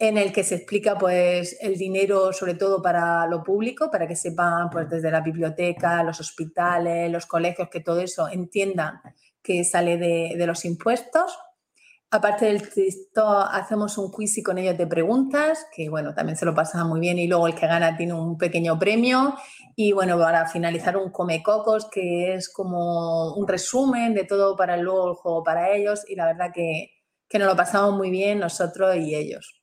en 0.01 0.17
el 0.17 0.31
que 0.31 0.45
se 0.45 0.55
explica 0.55 0.97
pues 0.97 1.57
el 1.59 1.77
dinero 1.77 2.31
sobre 2.31 2.55
todo 2.55 2.81
para 2.81 3.27
lo 3.27 3.43
público, 3.43 3.91
para 3.91 4.07
que 4.07 4.15
sepan 4.15 4.69
pues 4.69 4.89
desde 4.89 5.11
la 5.11 5.19
biblioteca, 5.19 6.01
los 6.03 6.21
hospitales, 6.21 7.11
los 7.11 7.25
colegios, 7.25 7.67
que 7.69 7.81
todo 7.81 7.99
eso 7.99 8.29
entiendan 8.29 9.01
que 9.43 9.65
sale 9.65 9.97
de, 9.97 10.47
los 10.47 10.63
impuestos. 10.63 11.37
Aparte 12.11 12.45
del 12.45 12.67
texto, 12.69 13.27
hacemos 13.27 13.97
un 13.97 14.09
quiz 14.09 14.37
y 14.37 14.43
con 14.43 14.57
ellos 14.57 14.77
de 14.77 14.87
preguntas, 14.87 15.67
que 15.75 15.89
bueno, 15.89 16.13
también 16.13 16.37
se 16.37 16.45
lo 16.45 16.55
pasa 16.55 16.83
muy 16.85 17.01
bien 17.01 17.19
y 17.19 17.27
luego 17.27 17.47
el 17.47 17.53
que 17.53 17.67
gana 17.67 17.95
tiene 17.97 18.13
un 18.13 18.37
pequeño 18.37 18.79
premio. 18.79 19.35
Y 19.75 19.91
bueno, 19.91 20.17
para 20.17 20.47
finalizar 20.47 20.97
un 20.97 21.11
come 21.11 21.43
cocos, 21.43 21.89
que 21.89 22.33
es 22.33 22.49
como 22.49 23.33
un 23.35 23.47
resumen 23.47 24.13
de 24.13 24.23
todo 24.23 24.55
para 24.55 24.77
luego 24.77 25.09
el 25.09 25.15
juego 25.15 25.43
para 25.43 25.71
ellos 25.71 26.03
y 26.07 26.15
la 26.15 26.25
verdad 26.25 26.51
que, 26.53 26.91
que 27.27 27.37
nos 27.37 27.47
lo 27.47 27.55
pasamos 27.55 27.95
muy 27.95 28.09
bien 28.09 28.39
nosotros 28.39 28.95
y 28.95 29.13
ellos. 29.13 29.58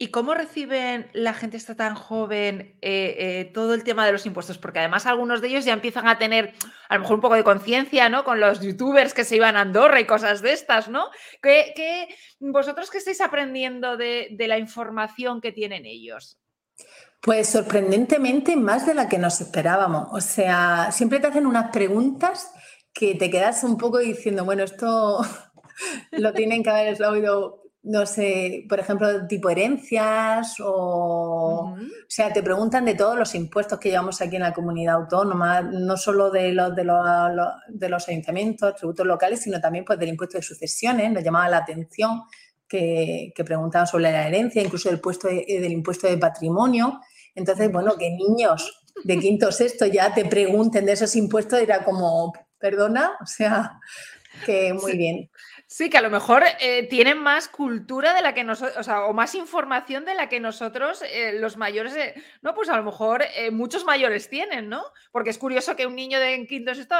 ¿Y 0.00 0.12
cómo 0.12 0.32
reciben 0.32 1.10
la 1.12 1.34
gente 1.34 1.56
esta 1.56 1.74
tan 1.74 1.96
joven 1.96 2.78
eh, 2.82 3.16
eh, 3.18 3.50
todo 3.52 3.74
el 3.74 3.82
tema 3.82 4.06
de 4.06 4.12
los 4.12 4.26
impuestos? 4.26 4.56
Porque 4.56 4.78
además 4.78 5.06
algunos 5.06 5.40
de 5.40 5.48
ellos 5.48 5.64
ya 5.64 5.72
empiezan 5.72 6.06
a 6.06 6.18
tener 6.18 6.54
a 6.88 6.94
lo 6.94 7.00
mejor 7.00 7.16
un 7.16 7.20
poco 7.20 7.34
de 7.34 7.42
conciencia, 7.42 8.08
¿no? 8.08 8.22
Con 8.22 8.38
los 8.38 8.60
youtubers 8.60 9.12
que 9.12 9.24
se 9.24 9.34
iban 9.34 9.56
a 9.56 9.62
Andorra 9.62 9.98
y 9.98 10.06
cosas 10.06 10.40
de 10.40 10.52
estas, 10.52 10.88
¿no? 10.88 11.06
¿Qué, 11.42 12.06
vosotros 12.38 12.92
qué 12.92 12.98
estáis 12.98 13.20
aprendiendo 13.20 13.96
de, 13.96 14.28
de, 14.30 14.46
la 14.46 14.58
información 14.58 15.40
que 15.40 15.50
tienen 15.50 15.84
ellos? 15.84 16.38
Pues 17.20 17.48
sorprendentemente 17.48 18.54
más 18.54 18.86
de 18.86 18.94
la 18.94 19.08
que 19.08 19.18
nos 19.18 19.40
esperábamos. 19.40 20.10
O 20.12 20.20
sea, 20.20 20.92
siempre 20.92 21.18
te 21.18 21.26
hacen 21.26 21.44
unas 21.44 21.72
preguntas 21.72 22.52
que 22.92 23.16
te 23.16 23.30
quedas 23.30 23.64
un 23.64 23.76
poco 23.76 23.98
diciendo, 23.98 24.44
bueno, 24.44 24.62
esto 24.62 25.18
lo 26.12 26.32
tienen 26.34 26.62
que 26.62 26.70
haber 26.70 27.02
oído 27.02 27.67
no 27.82 28.06
sé, 28.06 28.66
por 28.68 28.80
ejemplo, 28.80 29.26
tipo 29.26 29.48
herencias 29.48 30.56
o, 30.60 31.74
o 31.74 31.76
sea, 32.08 32.32
te 32.32 32.42
preguntan 32.42 32.84
de 32.84 32.94
todos 32.94 33.16
los 33.16 33.34
impuestos 33.34 33.78
que 33.78 33.90
llevamos 33.90 34.20
aquí 34.20 34.36
en 34.36 34.42
la 34.42 34.52
comunidad 34.52 34.96
autónoma, 34.96 35.60
no 35.62 35.96
solo 35.96 36.30
de 36.30 36.52
los 36.52 36.74
de 36.74 36.84
los, 36.84 36.98
de 37.68 37.88
los 37.88 38.08
ayuntamientos, 38.08 38.74
tributos 38.74 39.06
locales, 39.06 39.42
sino 39.42 39.60
también 39.60 39.84
pues 39.84 39.98
del 39.98 40.10
impuesto 40.10 40.38
de 40.38 40.42
sucesiones, 40.42 41.12
nos 41.12 41.22
llamaba 41.22 41.48
la 41.48 41.58
atención 41.58 42.22
que, 42.68 43.32
que 43.34 43.44
preguntaban 43.44 43.86
sobre 43.86 44.04
la 44.04 44.26
herencia, 44.26 44.62
incluso 44.62 44.90
del, 44.90 45.00
puesto 45.00 45.28
del 45.28 45.72
impuesto 45.72 46.06
de 46.06 46.18
patrimonio. 46.18 47.00
Entonces, 47.34 47.72
bueno, 47.72 47.96
que 47.96 48.10
niños 48.10 48.84
de 49.04 49.18
quinto 49.18 49.48
o 49.48 49.52
sexto 49.52 49.86
ya 49.86 50.12
te 50.12 50.24
pregunten 50.24 50.84
de 50.84 50.92
esos 50.92 51.14
impuestos 51.16 51.60
era 51.60 51.84
como, 51.84 52.32
perdona, 52.58 53.12
o 53.22 53.26
sea, 53.26 53.80
que 54.44 54.72
muy 54.74 54.96
bien. 54.96 55.30
Sí, 55.70 55.90
que 55.90 55.98
a 55.98 56.00
lo 56.00 56.08
mejor 56.08 56.44
eh, 56.60 56.88
tienen 56.88 57.18
más 57.18 57.46
cultura 57.46 58.14
de 58.14 58.22
la 58.22 58.32
que 58.32 58.42
nosotros, 58.42 58.78
o 58.78 58.82
sea, 58.82 59.04
o 59.04 59.12
más 59.12 59.34
información 59.34 60.06
de 60.06 60.14
la 60.14 60.30
que 60.30 60.40
nosotros, 60.40 61.02
eh, 61.02 61.34
los 61.34 61.58
mayores, 61.58 61.94
eh, 61.94 62.14
no, 62.40 62.54
pues 62.54 62.70
a 62.70 62.76
lo 62.78 62.82
mejor 62.82 63.22
muchos 63.52 63.84
mayores 63.84 64.30
tienen, 64.30 64.70
¿no? 64.70 64.82
Porque 65.12 65.28
es 65.28 65.36
curioso 65.36 65.76
que 65.76 65.86
un 65.86 65.94
niño 65.94 66.20
de 66.20 66.46
quinto 66.46 66.74
sexto 66.74 66.94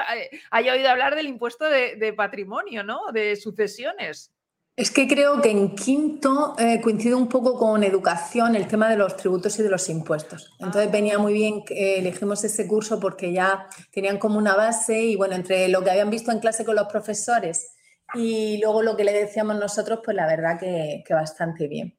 haya 0.51 0.73
oído 0.75 0.91
hablar 0.91 1.15
del 1.17 1.29
impuesto 1.29 1.65
de, 1.65 1.97
de 1.97 2.13
patrimonio, 2.13 2.85
¿no? 2.85 3.01
De 3.11 3.37
sucesiones. 3.37 4.35
Es 4.77 4.91
que 4.91 5.09
creo 5.09 5.41
que 5.41 5.51
en 5.51 5.75
quinto 5.75 6.55
coincide 6.83 7.15
un 7.15 7.29
poco 7.29 7.59
con 7.59 7.83
educación 7.83 8.55
el 8.55 8.69
tema 8.69 8.91
de 8.91 8.99
los 8.99 9.17
tributos 9.17 9.59
y 9.59 9.63
de 9.63 9.71
los 9.71 9.89
impuestos. 9.89 10.55
Entonces 10.61 10.93
venía 10.93 11.19
muy 11.19 11.33
bien 11.33 11.65
que 11.65 11.99
elegimos 11.99 12.45
ese 12.45 12.69
curso 12.69 13.01
porque 13.01 13.33
ya 13.33 13.67
tenían 13.91 14.19
como 14.19 14.37
una 14.39 14.55
base 14.55 15.01
y 15.01 15.17
bueno, 15.17 15.35
entre 15.35 15.69
lo 15.69 15.83
que 15.83 15.91
habían 15.91 16.11
visto 16.11 16.31
en 16.31 16.41
clase 16.41 16.67
con 16.67 16.77
los 16.77 16.87
profesores 16.87 17.78
y 18.15 18.59
luego 18.61 18.83
lo 18.83 18.97
que 18.97 19.05
le 19.05 19.13
decíamos 19.13 19.57
nosotros, 19.57 20.01
pues 20.05 20.17
la 20.17 20.27
verdad 20.27 20.59
que, 20.59 21.05
bastante 21.11 21.69
bien. 21.69 21.99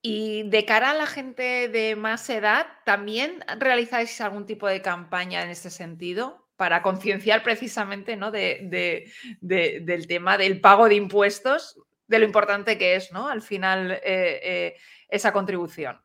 Y 0.00 0.42
de 0.48 0.64
cara 0.64 0.90
a 0.90 0.94
la 0.94 1.06
gente 1.06 1.68
de 1.68 1.94
más 1.94 2.28
edad, 2.28 2.66
¿también 2.84 3.44
realizáis 3.58 4.20
algún 4.20 4.46
tipo 4.46 4.66
de 4.66 4.82
campaña 4.82 5.42
en 5.42 5.50
este 5.50 5.70
sentido? 5.70 6.48
Para 6.56 6.82
concienciar 6.82 7.42
precisamente 7.42 8.16
¿no? 8.16 8.30
de, 8.30 9.06
del 9.40 10.06
tema 10.08 10.38
del 10.38 10.60
pago 10.60 10.88
de 10.88 10.96
impuestos, 10.96 11.78
de 12.08 12.18
lo 12.18 12.24
importante 12.24 12.78
que 12.78 12.96
es, 12.96 13.12
¿no? 13.12 13.28
Al 13.28 13.42
final, 13.42 13.92
eh, 13.92 14.00
eh, 14.04 14.76
esa 15.08 15.32
contribución. 15.32 16.00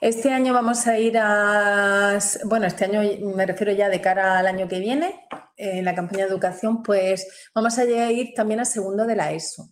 Este 0.00 0.32
año 0.32 0.52
vamos 0.52 0.86
a 0.88 0.98
ir 0.98 1.16
a, 1.16 2.18
bueno, 2.44 2.66
este 2.66 2.86
año 2.86 3.02
me 3.36 3.46
refiero 3.46 3.72
ya 3.72 3.88
de 3.88 4.00
cara 4.00 4.38
al 4.38 4.46
año 4.48 4.66
que 4.66 4.80
viene, 4.80 5.28
en 5.56 5.84
la 5.84 5.94
campaña 5.94 6.24
de 6.24 6.30
educación, 6.30 6.82
pues 6.82 7.50
vamos 7.54 7.78
a 7.78 7.84
ir 7.84 8.34
también 8.34 8.60
a 8.60 8.64
segundo 8.64 9.06
de 9.06 9.16
la 9.16 9.32
ESO. 9.32 9.68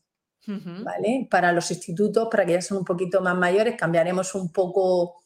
¿Vale? 0.47 1.29
Para 1.31 1.53
los 1.53 1.71
institutos, 1.71 2.29
para 2.29 2.45
que 2.45 2.55
ya 2.55 2.63
son 2.63 2.79
un 2.79 2.85
poquito 2.85 3.21
más 3.21 3.37
mayores, 3.37 3.77
cambiaremos 3.79 4.35
un 4.35 4.51
poco, 4.53 5.23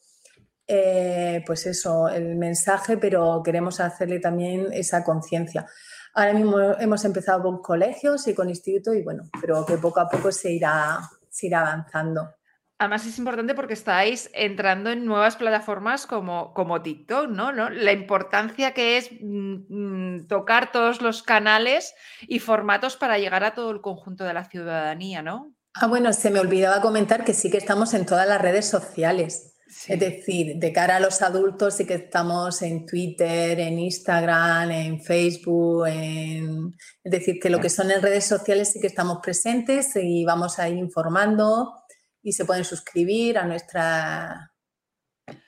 eh, 0.67 1.43
pues 1.47 1.65
eso, 1.65 2.09
el 2.09 2.35
mensaje, 2.35 2.97
pero 2.97 3.41
queremos 3.43 3.79
hacerle 3.79 4.19
también 4.19 4.67
esa 4.71 5.03
conciencia. 5.03 5.65
Ahora 6.13 6.33
mismo 6.33 6.59
hemos 6.79 7.03
empezado 7.05 7.41
con 7.41 7.61
colegios 7.61 8.27
y 8.27 8.35
con 8.35 8.49
institutos 8.49 8.95
y 8.95 9.01
bueno, 9.01 9.23
pero 9.41 9.65
que 9.65 9.77
poco 9.77 9.99
a 9.99 10.09
poco 10.09 10.31
se 10.31 10.51
irá, 10.51 10.99
se 11.29 11.47
irá 11.47 11.61
avanzando. 11.61 12.34
Además 12.77 13.05
es 13.05 13.17
importante 13.17 13.55
porque 13.55 13.73
estáis 13.73 14.29
entrando 14.33 14.89
en 14.89 15.05
nuevas 15.05 15.37
plataformas 15.37 16.05
como, 16.05 16.53
como 16.53 16.81
TikTok, 16.81 17.29
¿no? 17.29 17.51
La 17.51 17.93
importancia 17.93 18.73
que 18.73 18.97
es 18.97 19.11
mm, 19.21 19.55
mm, 19.69 20.27
tocar 20.27 20.73
todos 20.73 21.01
los 21.01 21.23
canales 21.23 21.93
y 22.21 22.39
formatos 22.39 22.97
para 22.97 23.17
llegar 23.17 23.45
a 23.45 23.53
todo 23.53 23.71
el 23.71 23.79
conjunto 23.79 24.25
de 24.25 24.33
la 24.33 24.43
ciudadanía, 24.43 25.21
¿no? 25.21 25.53
Ah, 25.73 25.87
bueno, 25.87 26.11
se 26.11 26.29
me 26.29 26.39
olvidaba 26.39 26.81
comentar 26.81 27.23
que 27.23 27.33
sí 27.33 27.49
que 27.49 27.57
estamos 27.57 27.93
en 27.93 28.05
todas 28.05 28.27
las 28.27 28.41
redes 28.41 28.65
sociales. 28.65 29.53
Es 29.87 29.99
decir, 29.99 30.57
de 30.57 30.71
cara 30.71 30.97
a 30.97 30.99
los 30.99 31.21
adultos 31.21 31.75
sí 31.75 31.85
que 31.85 31.95
estamos 31.95 32.61
en 32.61 32.85
Twitter, 32.85 33.59
en 33.59 33.79
Instagram, 33.79 34.71
en 34.71 35.01
Facebook, 35.01 35.87
es 35.87 37.11
decir, 37.11 37.39
que 37.41 37.49
lo 37.49 37.59
que 37.59 37.69
son 37.69 37.91
en 37.91 38.01
redes 38.01 38.25
sociales 38.25 38.71
sí 38.71 38.79
que 38.79 38.87
estamos 38.87 39.19
presentes 39.21 39.91
y 39.95 40.23
vamos 40.23 40.59
a 40.59 40.69
ir 40.69 40.77
informando 40.77 41.84
y 42.25 42.33
se 42.33 42.43
pueden 42.43 42.65
suscribir 42.65 43.37
a 43.37 43.45
nuestras 43.45 44.49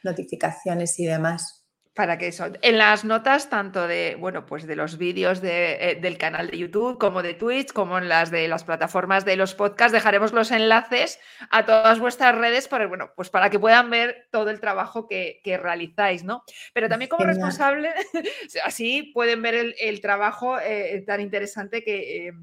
notificaciones 0.03 0.97
y 0.99 1.07
demás. 1.07 1.65
Para 1.95 2.19
que 2.19 2.27
eso, 2.27 2.45
en 2.61 2.77
las 2.77 3.03
notas 3.03 3.49
tanto 3.49 3.87
de, 3.87 4.15
bueno, 4.19 4.45
pues 4.45 4.67
de 4.67 4.75
los 4.75 4.99
vídeos 4.99 5.41
eh, 5.43 5.97
del 5.99 6.19
canal 6.19 6.51
de 6.51 6.59
YouTube 6.59 6.99
como 6.99 7.23
de 7.23 7.33
Twitch, 7.33 7.73
como 7.73 7.97
en 7.97 8.07
las 8.07 8.29
de 8.29 8.47
las 8.47 8.63
plataformas 8.63 9.25
de 9.25 9.35
los 9.37 9.55
podcasts, 9.55 9.91
dejaremos 9.91 10.33
los 10.33 10.51
enlaces 10.51 11.19
a 11.49 11.65
todas 11.65 11.97
vuestras 11.99 12.35
redes 12.35 12.67
para, 12.67 12.85
bueno, 12.85 13.09
pues 13.15 13.31
para 13.31 13.49
que 13.49 13.57
puedan 13.57 13.89
ver 13.89 14.27
todo 14.31 14.51
el 14.51 14.59
trabajo 14.59 15.07
que, 15.07 15.41
realizáis, 15.59 16.23
¿no? 16.23 16.43
Pero 16.75 16.87
también 16.87 17.09
como 17.09 17.25
responsable, 17.25 17.89
así 18.63 19.09
pueden 19.15 19.41
ver 19.41 19.73
el, 19.79 20.01
trabajo 20.01 20.59
eh, 20.59 21.03
tan 21.07 21.21
interesante 21.21 21.83
que... 21.83 22.27
Eh, 22.27 22.33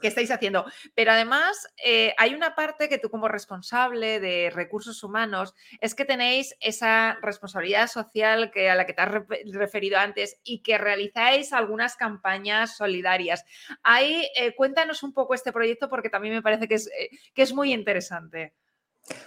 que 0.00 0.08
estáis 0.08 0.30
haciendo. 0.30 0.64
Pero 0.94 1.12
además 1.12 1.68
eh, 1.84 2.14
hay 2.18 2.34
una 2.34 2.54
parte 2.54 2.88
que 2.88 2.98
tú 2.98 3.10
como 3.10 3.28
responsable 3.28 4.20
de 4.20 4.50
recursos 4.50 5.02
humanos 5.02 5.54
es 5.80 5.94
que 5.94 6.04
tenéis 6.04 6.54
esa 6.60 7.18
responsabilidad 7.22 7.88
social 7.88 8.50
que, 8.50 8.70
a 8.70 8.74
la 8.74 8.86
que 8.86 8.94
te 8.94 9.02
has 9.02 9.12
referido 9.52 9.98
antes 9.98 10.38
y 10.44 10.60
que 10.60 10.78
realizáis 10.78 11.52
algunas 11.52 11.96
campañas 11.96 12.76
solidarias. 12.76 13.44
Ahí 13.82 14.28
eh, 14.36 14.54
cuéntanos 14.54 15.02
un 15.02 15.12
poco 15.12 15.34
este 15.34 15.52
proyecto 15.52 15.88
porque 15.88 16.10
también 16.10 16.34
me 16.34 16.42
parece 16.42 16.68
que 16.68 16.74
es, 16.74 16.86
eh, 16.88 17.10
que 17.34 17.42
es 17.42 17.52
muy 17.52 17.72
interesante. 17.72 18.54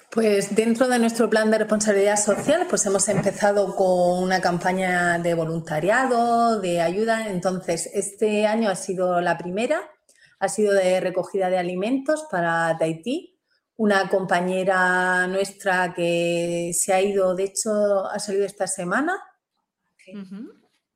Pues 0.10 0.56
dentro 0.56 0.88
de 0.88 0.98
nuestro 0.98 1.30
plan 1.30 1.52
de 1.52 1.60
responsabilidad 1.60 2.18
social, 2.18 2.66
pues 2.68 2.86
hemos 2.86 3.08
empezado 3.10 3.76
con 3.76 4.24
una 4.24 4.42
campaña 4.42 5.20
de 5.20 5.36
voluntariado, 5.36 6.60
de 6.60 6.82
ayuda. 6.82 7.28
Entonces, 7.28 7.90
este 7.94 8.48
año 8.48 8.70
ha 8.70 8.76
sido 8.76 9.22
la 9.22 9.38
primera 9.38 9.92
ha 10.40 10.50
sido 10.50 10.74
de 10.74 11.00
recogida 11.00 11.50
de 11.50 11.58
alimentos 11.58 12.26
para 12.30 12.78
Tahití. 12.78 13.40
Una 13.76 14.10
compañera 14.10 15.28
nuestra 15.28 15.94
que 15.94 16.72
se 16.74 16.94
ha 16.94 17.02
ido, 17.02 17.36
de 17.36 17.44
hecho, 17.44 18.08
ha 18.08 18.18
salido 18.18 18.46
esta 18.46 18.66
semana 18.66 19.22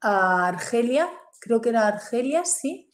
a 0.02 0.48
Argelia, 0.48 1.08
creo 1.40 1.62
que 1.62 1.70
era 1.70 1.88
Argelia, 1.88 2.44
sí, 2.44 2.92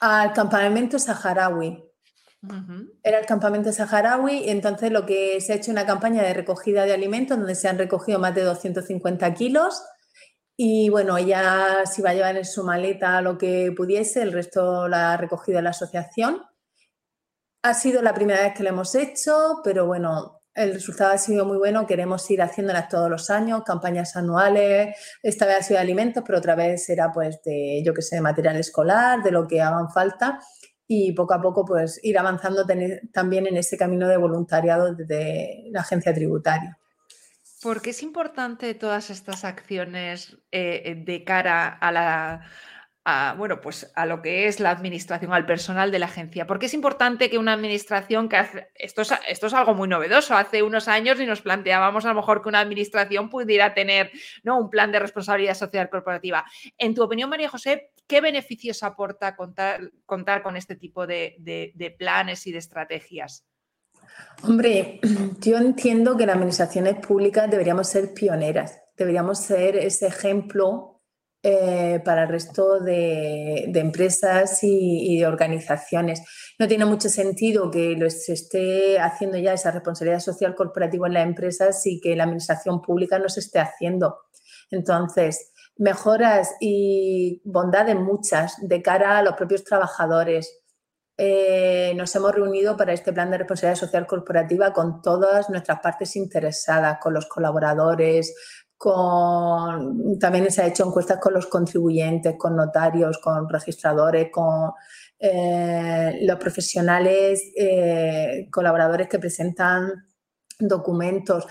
al 0.00 0.32
campamento 0.32 0.98
saharaui. 0.98 1.84
Era 3.04 3.20
el 3.20 3.26
campamento 3.26 3.72
saharaui, 3.72 4.48
entonces 4.48 4.90
lo 4.90 5.06
que 5.06 5.40
se 5.40 5.52
ha 5.52 5.56
hecho 5.56 5.70
una 5.70 5.86
campaña 5.86 6.24
de 6.24 6.34
recogida 6.34 6.84
de 6.84 6.92
alimentos 6.92 7.38
donde 7.38 7.54
se 7.54 7.68
han 7.68 7.78
recogido 7.78 8.18
más 8.18 8.34
de 8.34 8.42
250 8.42 9.34
kilos 9.34 9.80
y 10.64 10.90
bueno, 10.90 11.18
ella 11.18 11.84
se 11.86 12.02
iba 12.02 12.10
a 12.10 12.14
llevar 12.14 12.36
en 12.36 12.44
su 12.44 12.62
maleta 12.62 13.20
lo 13.20 13.36
que 13.36 13.72
pudiese, 13.76 14.22
el 14.22 14.30
resto 14.30 14.86
la 14.86 15.12
ha 15.12 15.16
recogido 15.16 15.60
la 15.60 15.70
asociación. 15.70 16.40
Ha 17.64 17.74
sido 17.74 18.00
la 18.00 18.14
primera 18.14 18.42
vez 18.42 18.54
que 18.54 18.62
lo 18.62 18.68
hemos 18.68 18.94
hecho, 18.94 19.60
pero 19.64 19.86
bueno, 19.86 20.44
el 20.54 20.74
resultado 20.74 21.14
ha 21.14 21.18
sido 21.18 21.44
muy 21.46 21.58
bueno. 21.58 21.84
Queremos 21.84 22.30
ir 22.30 22.42
haciéndolas 22.42 22.88
todos 22.88 23.10
los 23.10 23.28
años, 23.28 23.64
campañas 23.64 24.14
anuales. 24.14 24.96
Esta 25.20 25.46
vez 25.46 25.56
ha 25.58 25.62
sido 25.62 25.78
de 25.78 25.82
alimentos, 25.82 26.22
pero 26.24 26.38
otra 26.38 26.54
vez 26.54 26.84
será 26.84 27.10
pues 27.10 27.42
de, 27.42 27.82
yo 27.84 27.92
que 27.92 28.02
sé, 28.02 28.20
material 28.20 28.54
escolar, 28.54 29.20
de 29.20 29.32
lo 29.32 29.48
que 29.48 29.60
hagan 29.60 29.90
falta. 29.90 30.38
Y 30.86 31.10
poco 31.10 31.34
a 31.34 31.42
poco 31.42 31.64
pues 31.64 31.98
ir 32.04 32.16
avanzando 32.16 32.64
también 33.12 33.48
en 33.48 33.56
ese 33.56 33.76
camino 33.76 34.06
de 34.06 34.16
voluntariado 34.16 34.94
de 34.94 35.70
la 35.72 35.80
agencia 35.80 36.14
tributaria. 36.14 36.78
¿Por 37.62 37.80
qué 37.80 37.90
es 37.90 38.02
importante 38.02 38.74
todas 38.74 39.10
estas 39.10 39.44
acciones 39.44 40.36
eh, 40.50 40.82
eh, 40.84 40.94
de 40.96 41.22
cara 41.22 41.68
a 41.68 41.92
la 41.92 42.46
bueno, 43.36 43.60
pues 43.60 43.90
a 43.96 44.06
lo 44.06 44.22
que 44.22 44.46
es 44.46 44.60
la 44.60 44.70
administración, 44.70 45.32
al 45.32 45.46
personal 45.46 45.90
de 45.90 45.98
la 45.98 46.06
agencia? 46.06 46.46
¿Por 46.46 46.58
qué 46.58 46.66
es 46.66 46.74
importante 46.74 47.30
que 47.30 47.38
una 47.38 47.52
administración 47.52 48.28
que 48.28 48.36
hace 48.36 48.68
esto 48.74 49.02
es, 49.02 49.12
esto 49.28 49.46
es 49.48 49.54
algo 49.54 49.74
muy 49.74 49.88
novedoso? 49.88 50.36
Hace 50.36 50.62
unos 50.62 50.86
años 50.86 51.20
y 51.20 51.26
nos 51.26 51.42
planteábamos 51.42 52.04
a 52.04 52.08
lo 52.08 52.14
mejor 52.14 52.42
que 52.42 52.48
una 52.48 52.60
administración 52.60 53.28
pudiera 53.28 53.74
tener 53.74 54.12
¿no? 54.44 54.58
un 54.58 54.70
plan 54.70 54.92
de 54.92 55.00
responsabilidad 55.00 55.54
social 55.54 55.90
corporativa. 55.90 56.44
En 56.78 56.94
tu 56.94 57.02
opinión, 57.02 57.28
María 57.30 57.48
José, 57.48 57.90
¿qué 58.06 58.20
beneficios 58.20 58.82
aporta 58.84 59.34
contar, 59.34 59.90
contar 60.06 60.42
con 60.42 60.56
este 60.56 60.76
tipo 60.76 61.06
de 61.06 61.96
planes 61.98 62.46
y 62.46 62.52
de 62.52 62.58
estrategias? 62.58 63.46
Hombre, 64.42 65.00
yo 65.40 65.56
entiendo 65.56 66.16
que 66.16 66.26
las 66.26 66.36
administraciones 66.36 66.96
públicas 67.04 67.50
deberíamos 67.50 67.88
ser 67.88 68.12
pioneras, 68.14 68.80
deberíamos 68.96 69.38
ser 69.38 69.76
ese 69.76 70.06
ejemplo 70.06 70.92
eh, 71.44 72.00
para 72.04 72.22
el 72.22 72.28
resto 72.28 72.78
de, 72.78 73.64
empresas 73.74 74.60
y, 74.62 75.18
de 75.18 75.26
organizaciones. 75.26 76.22
No 76.56 76.68
tiene 76.68 76.84
mucho 76.84 77.08
sentido 77.08 77.68
que 77.68 77.98
se 78.10 78.34
esté 78.34 79.00
haciendo 79.00 79.38
ya 79.38 79.52
esa 79.52 79.72
responsabilidad 79.72 80.20
social 80.20 80.54
corporativa 80.54 81.08
en 81.08 81.14
las 81.14 81.26
empresas 81.26 81.84
y 81.86 82.00
que 82.00 82.14
la 82.14 82.24
administración 82.24 82.80
pública 82.80 83.18
no 83.18 83.28
se 83.28 83.40
esté 83.40 83.58
haciendo. 83.58 84.18
Entonces, 84.70 85.52
mejoras 85.76 86.54
y 86.60 87.42
bondades 87.44 87.96
muchas 87.96 88.54
de 88.60 88.80
cara 88.80 89.18
a 89.18 89.22
los 89.22 89.34
propios 89.34 89.64
trabajadores, 89.64 90.61
eh, 91.24 91.94
nos 91.94 92.12
hemos 92.16 92.34
reunido 92.34 92.76
para 92.76 92.92
este 92.92 93.12
plan 93.12 93.30
de 93.30 93.38
responsabilidad 93.38 93.78
social 93.78 94.08
corporativa 94.08 94.72
con 94.72 95.00
todas 95.02 95.48
nuestras 95.50 95.78
partes 95.78 96.16
interesadas, 96.16 96.98
con 97.00 97.14
los 97.14 97.26
colaboradores, 97.26 98.34
con, 98.76 100.18
también 100.18 100.50
se 100.50 100.62
ha 100.62 100.66
hecho 100.66 100.84
encuestas 100.84 101.20
con 101.20 101.34
los 101.34 101.46
contribuyentes, 101.46 102.34
con 102.36 102.56
notarios, 102.56 103.18
con 103.18 103.48
registradores, 103.48 104.32
con 104.32 104.72
eh, 105.20 106.18
los 106.22 106.40
profesionales, 106.40 107.40
eh, 107.56 108.48
colaboradores 108.50 109.06
que 109.06 109.20
presentan 109.20 109.92
documentos, 110.58 111.46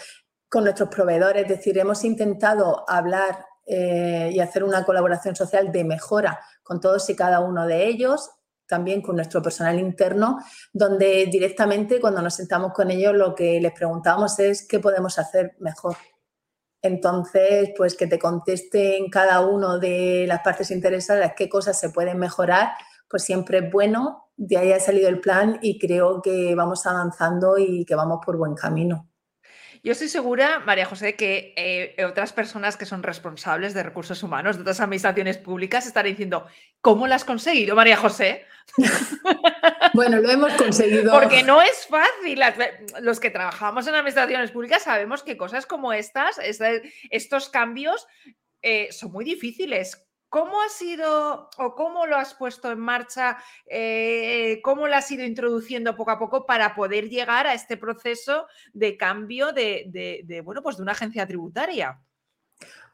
con 0.49 0.65
nuestros 0.65 0.89
proveedores. 0.89 1.43
Es 1.43 1.47
decir, 1.47 1.77
hemos 1.77 2.03
intentado 2.03 2.83
hablar 2.89 3.45
y 3.65 4.37
hacer 4.41 4.65
una 4.65 4.83
colaboración 4.83 5.33
social 5.33 5.71
de 5.71 5.85
mejora 5.85 6.41
con 6.61 6.81
todos 6.81 7.09
y 7.09 7.15
cada 7.15 7.39
uno 7.39 7.67
de 7.67 7.87
ellos 7.87 8.29
también 8.71 9.01
con 9.01 9.17
nuestro 9.17 9.41
personal 9.41 9.77
interno, 9.77 10.39
donde 10.71 11.25
directamente 11.25 11.99
cuando 11.99 12.21
nos 12.21 12.35
sentamos 12.35 12.71
con 12.71 12.89
ellos 12.89 13.13
lo 13.13 13.35
que 13.35 13.59
les 13.59 13.73
preguntamos 13.73 14.39
es 14.39 14.65
qué 14.65 14.79
podemos 14.79 15.19
hacer 15.19 15.57
mejor. 15.59 15.97
Entonces, 16.81 17.71
pues 17.75 17.95
que 17.95 18.07
te 18.07 18.17
contesten 18.17 19.09
cada 19.09 19.41
uno 19.41 19.77
de 19.77 20.25
las 20.25 20.39
partes 20.41 20.71
interesadas 20.71 21.33
qué 21.35 21.49
cosas 21.49 21.77
se 21.77 21.89
pueden 21.89 22.17
mejorar, 22.17 22.71
pues 23.09 23.23
siempre 23.23 23.57
es 23.57 23.69
bueno. 23.69 24.31
De 24.37 24.57
ahí 24.57 24.71
ha 24.71 24.79
salido 24.79 25.09
el 25.09 25.19
plan 25.19 25.59
y 25.61 25.77
creo 25.77 26.21
que 26.21 26.55
vamos 26.55 26.85
avanzando 26.85 27.57
y 27.57 27.83
que 27.83 27.95
vamos 27.95 28.21
por 28.25 28.37
buen 28.37 28.55
camino. 28.55 29.10
Yo 29.83 29.93
estoy 29.93 30.09
segura, 30.09 30.59
María 30.59 30.85
José, 30.85 31.15
que 31.15 31.53
eh, 31.57 32.05
otras 32.05 32.33
personas 32.33 32.77
que 32.77 32.85
son 32.85 33.01
responsables 33.01 33.73
de 33.73 33.81
recursos 33.81 34.21
humanos, 34.21 34.55
de 34.55 34.61
otras 34.61 34.79
administraciones 34.79 35.39
públicas, 35.39 35.87
están 35.87 36.05
diciendo, 36.05 36.45
¿cómo 36.81 37.07
lo 37.07 37.15
has 37.15 37.25
conseguido, 37.25 37.75
María 37.75 37.97
José? 37.97 38.45
Bueno, 39.93 40.21
lo 40.21 40.29
hemos 40.29 40.53
conseguido. 40.53 41.11
Porque 41.11 41.43
no 41.43 41.61
es 41.61 41.85
fácil. 41.85 42.41
Los 43.01 43.19
que 43.19 43.29
trabajamos 43.29 43.85
en 43.87 43.95
administraciones 43.95 44.51
públicas 44.51 44.83
sabemos 44.83 45.21
que 45.21 45.35
cosas 45.35 45.65
como 45.65 45.91
estas, 45.91 46.39
estos 47.09 47.49
cambios, 47.49 48.07
eh, 48.61 48.87
son 48.91 49.11
muy 49.11 49.25
difíciles. 49.25 50.07
¿Cómo 50.31 50.61
ha 50.61 50.69
sido 50.69 51.49
o 51.57 51.75
cómo 51.75 52.05
lo 52.05 52.15
has 52.15 52.33
puesto 52.35 52.71
en 52.71 52.79
marcha? 52.79 53.37
Eh, 53.65 54.61
¿Cómo 54.63 54.87
lo 54.87 54.95
has 54.95 55.11
ido 55.11 55.25
introduciendo 55.25 55.97
poco 55.97 56.11
a 56.11 56.19
poco 56.19 56.45
para 56.45 56.73
poder 56.73 57.09
llegar 57.09 57.47
a 57.47 57.53
este 57.53 57.75
proceso 57.75 58.47
de 58.71 58.95
cambio 58.95 59.51
de, 59.51 60.41
bueno, 60.45 60.63
pues 60.63 60.77
de 60.77 60.83
una 60.83 60.93
agencia 60.93 61.27
tributaria? 61.27 61.99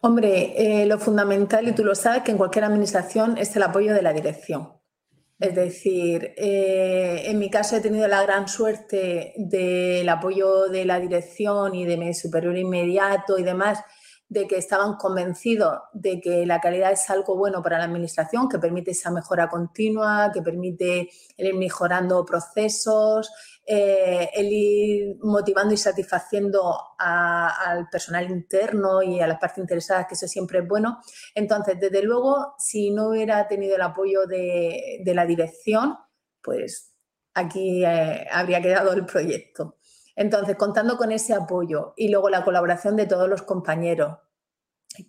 Hombre, 0.01 0.81
eh, 0.81 0.87
lo 0.87 0.97
fundamental, 0.97 1.67
y 1.67 1.73
tú 1.73 1.83
lo 1.83 1.93
sabes, 1.93 2.23
que 2.23 2.31
en 2.31 2.37
cualquier 2.37 2.65
administración 2.65 3.37
es 3.37 3.55
el 3.55 3.61
apoyo 3.61 3.93
de 3.93 4.01
la 4.01 4.13
dirección. 4.13 4.73
Es 5.39 5.53
decir, 5.53 6.33
eh, 6.37 7.21
en 7.25 7.37
mi 7.37 7.51
caso 7.51 7.75
he 7.75 7.81
tenido 7.81 8.07
la 8.07 8.23
gran 8.23 8.47
suerte 8.47 9.35
del 9.37 10.09
apoyo 10.09 10.69
de 10.69 10.85
la 10.85 10.99
dirección 10.99 11.75
y 11.75 11.85
de 11.85 11.97
mi 11.97 12.15
superior 12.15 12.57
inmediato 12.57 13.37
y 13.37 13.43
demás, 13.43 13.83
de 14.29 14.45
que 14.45 14.57
estaban 14.57 14.95
convencidos 14.95 15.79
de 15.93 16.19
que 16.19 16.45
la 16.45 16.59
calidad 16.59 16.91
es 16.91 17.09
algo 17.09 17.37
bueno 17.37 17.63
para 17.63 17.77
la 17.77 17.85
administración, 17.85 18.49
que 18.49 18.59
permite 18.59 18.91
esa 18.91 19.09
mejora 19.09 19.47
continua, 19.47 20.31
que 20.33 20.41
permite 20.41 21.09
ir 21.37 21.55
mejorando 21.55 22.25
procesos, 22.25 23.31
eh, 23.65 24.29
el 24.33 24.47
ir 24.51 25.17
motivando 25.21 25.73
y 25.73 25.77
satisfaciendo 25.77 26.77
al 26.97 27.87
personal 27.89 28.29
interno 28.29 29.01
y 29.01 29.21
a 29.21 29.27
las 29.27 29.39
partes 29.39 29.59
interesadas, 29.59 30.07
que 30.07 30.15
eso 30.15 30.27
siempre 30.27 30.59
es 30.59 30.67
bueno. 30.67 30.99
Entonces, 31.33 31.79
desde 31.79 32.03
luego, 32.03 32.55
si 32.57 32.91
no 32.91 33.09
hubiera 33.09 33.47
tenido 33.47 33.75
el 33.75 33.81
apoyo 33.81 34.25
de, 34.25 35.01
la 35.05 35.25
dirección, 35.25 35.97
pues 36.41 36.93
aquí 37.33 37.85
eh, 37.85 38.27
habría 38.31 38.61
quedado 38.61 38.91
el 38.93 39.05
proyecto. 39.05 39.77
Entonces, 40.17 40.57
contando 40.57 40.97
con 40.97 41.11
ese 41.11 41.33
apoyo 41.33 41.93
y 41.95 42.09
luego 42.09 42.29
la 42.29 42.43
colaboración 42.43 42.95
de 42.95 43.05
todos 43.05 43.29
los 43.29 43.43
compañeros, 43.43 44.17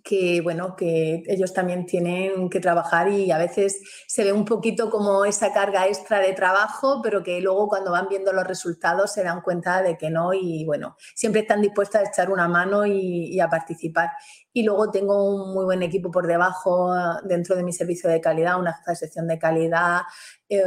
que 0.02 0.40
bueno, 0.40 0.76
que 0.76 1.22
ellos 1.26 1.52
también 1.52 1.86
tienen 1.86 2.48
que 2.50 2.60
trabajar 2.60 3.08
y 3.10 3.30
a 3.30 3.38
veces 3.38 3.80
se 4.06 4.24
ve 4.24 4.32
un 4.32 4.44
poquito 4.44 4.90
como 4.90 5.24
esa 5.24 5.52
carga 5.52 5.86
extra 5.86 6.20
de 6.20 6.32
trabajo, 6.32 7.00
pero 7.02 7.22
que 7.22 7.40
luego 7.40 7.68
cuando 7.68 7.92
van 7.92 8.08
viendo 8.08 8.32
los 8.32 8.46
resultados 8.46 9.12
se 9.12 9.22
dan 9.22 9.40
cuenta 9.42 9.82
de 9.82 9.96
que 9.96 10.10
no 10.10 10.32
y 10.32 10.64
bueno, 10.64 10.96
siempre 11.14 11.42
están 11.42 11.62
dispuestas 11.62 12.02
a 12.02 12.08
echar 12.08 12.30
una 12.30 12.48
mano 12.48 12.86
y, 12.86 13.38
a 13.40 13.48
participar. 13.48 14.10
Y 14.52 14.62
luego 14.64 14.90
tengo 14.90 15.24
un 15.24 15.54
muy 15.54 15.64
buen 15.64 15.82
equipo 15.82 16.10
por 16.10 16.26
debajo 16.26 16.92
dentro 17.24 17.54
de 17.54 17.62
mi 17.62 17.72
servicio 17.72 18.10
de 18.10 18.20
calidad, 18.20 18.58
una 18.58 18.76
sección 18.94 19.28
de 19.28 19.38
calidad 19.38 20.02
eh, 20.48 20.62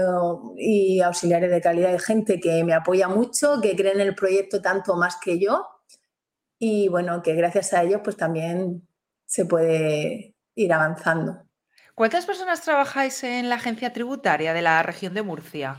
y 0.57 1.01
auxiliares 1.01 1.51
de 1.51 1.61
calidad, 1.61 1.91
de 1.91 1.99
gente 1.99 2.39
que 2.39 2.63
me 2.63 2.73
apoya 2.73 3.07
mucho, 3.07 3.59
que 3.61 3.75
cree 3.75 3.93
en 3.93 4.01
el 4.01 4.15
proyecto 4.15 4.61
tanto 4.61 4.95
más 4.95 5.17
que 5.21 5.39
yo 5.39 5.67
y 6.63 6.89
bueno, 6.89 7.23
que 7.23 7.33
gracias 7.33 7.73
a 7.73 7.81
ellos 7.81 8.01
pues 8.03 8.15
también 8.15 8.87
se 9.31 9.45
puede 9.45 10.35
ir 10.55 10.73
avanzando. 10.73 11.43
¿Cuántas 11.95 12.25
personas 12.25 12.63
trabajáis 12.63 13.23
en 13.23 13.47
la 13.47 13.55
agencia 13.55 13.93
tributaria 13.93 14.53
de 14.53 14.61
la 14.61 14.83
región 14.83 15.13
de 15.13 15.21
Murcia? 15.21 15.77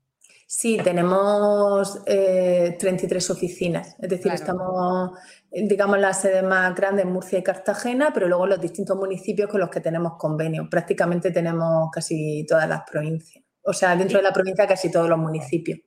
Sí, 0.46 0.80
tenemos 0.84 2.06
33 2.06 3.10
eh, 3.10 3.34
oficinas, 3.34 3.96
es 4.00 4.10
decir, 4.10 4.32
estamos 4.32 5.18
digamos, 5.64 6.00
la 6.00 6.14
sede 6.14 6.44
más 6.44 6.76
grande 6.76 7.04
en 7.04 7.12
Murcia 7.12 7.40
y 7.40 7.44
Cartagena, 7.44 8.12
pero 8.14 8.28
luego 8.28 8.46
los 8.46 8.60
distintos 8.60 8.98
municipios 8.98 9.50
con 9.50 9.62
los 9.62 9.70
que 9.70 9.80
tenemos 9.80 10.14
convenio. 10.18 10.68
Prácticamente 10.70 11.32
tenemos 11.32 11.90
casi 11.92 12.46
todas 12.48 12.68
las 12.68 12.82
provincias. 12.90 13.44
O 13.64 13.74
sea, 13.74 13.96
dentro 13.96 14.20
de 14.20 14.24
la 14.24 14.34
provincia 14.34 14.68
casi 14.68 14.92
todos 14.92 15.10
los 15.10 15.18
municipios. 15.18 15.80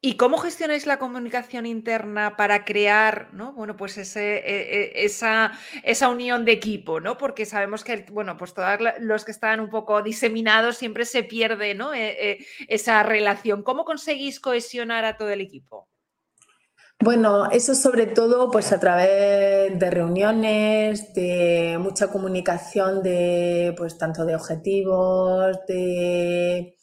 ¿Y 0.00 0.16
cómo 0.16 0.38
gestionáis 0.38 0.86
la 0.86 0.98
comunicación 0.98 1.66
interna 1.66 2.36
para 2.36 2.64
crear, 2.64 3.30
¿no? 3.32 3.54
Bueno, 3.54 3.76
pues 3.76 3.98
ese, 3.98 4.36
e, 4.36 5.00
e, 5.00 5.04
esa, 5.04 5.52
esa, 5.82 6.08
unión 6.10 6.44
de 6.44 6.52
equipo, 6.52 7.00
¿no? 7.00 7.16
Porque 7.16 7.44
sabemos 7.44 7.82
que, 7.82 8.06
bueno, 8.12 8.36
pues 8.36 8.54
todos 8.54 8.78
los 9.00 9.24
que 9.24 9.32
están 9.32 9.58
un 9.58 9.70
poco 9.70 10.02
diseminados 10.02 10.76
siempre 10.76 11.06
se 11.06 11.24
pierde, 11.24 11.74
¿no? 11.74 11.92
E, 11.94 12.38
esa 12.68 13.02
relación. 13.02 13.62
¿Cómo 13.62 13.84
conseguís 13.84 14.38
cohesionar 14.38 15.04
a 15.04 15.16
todo 15.16 15.30
el 15.30 15.40
equipo? 15.40 15.88
Bueno, 17.00 17.50
eso 17.50 17.74
sobre 17.74 18.06
todo 18.06 18.50
pues 18.50 18.72
a 18.72 18.80
través 18.80 19.78
de 19.78 19.90
reuniones, 19.90 21.12
de 21.14 21.76
mucha 21.78 22.08
comunicación 22.08 23.02
de 23.02 23.74
pues 23.76 23.98
tanto 23.98 24.24
de 24.24 24.34
objetivos, 24.34 25.58
de 25.68 26.74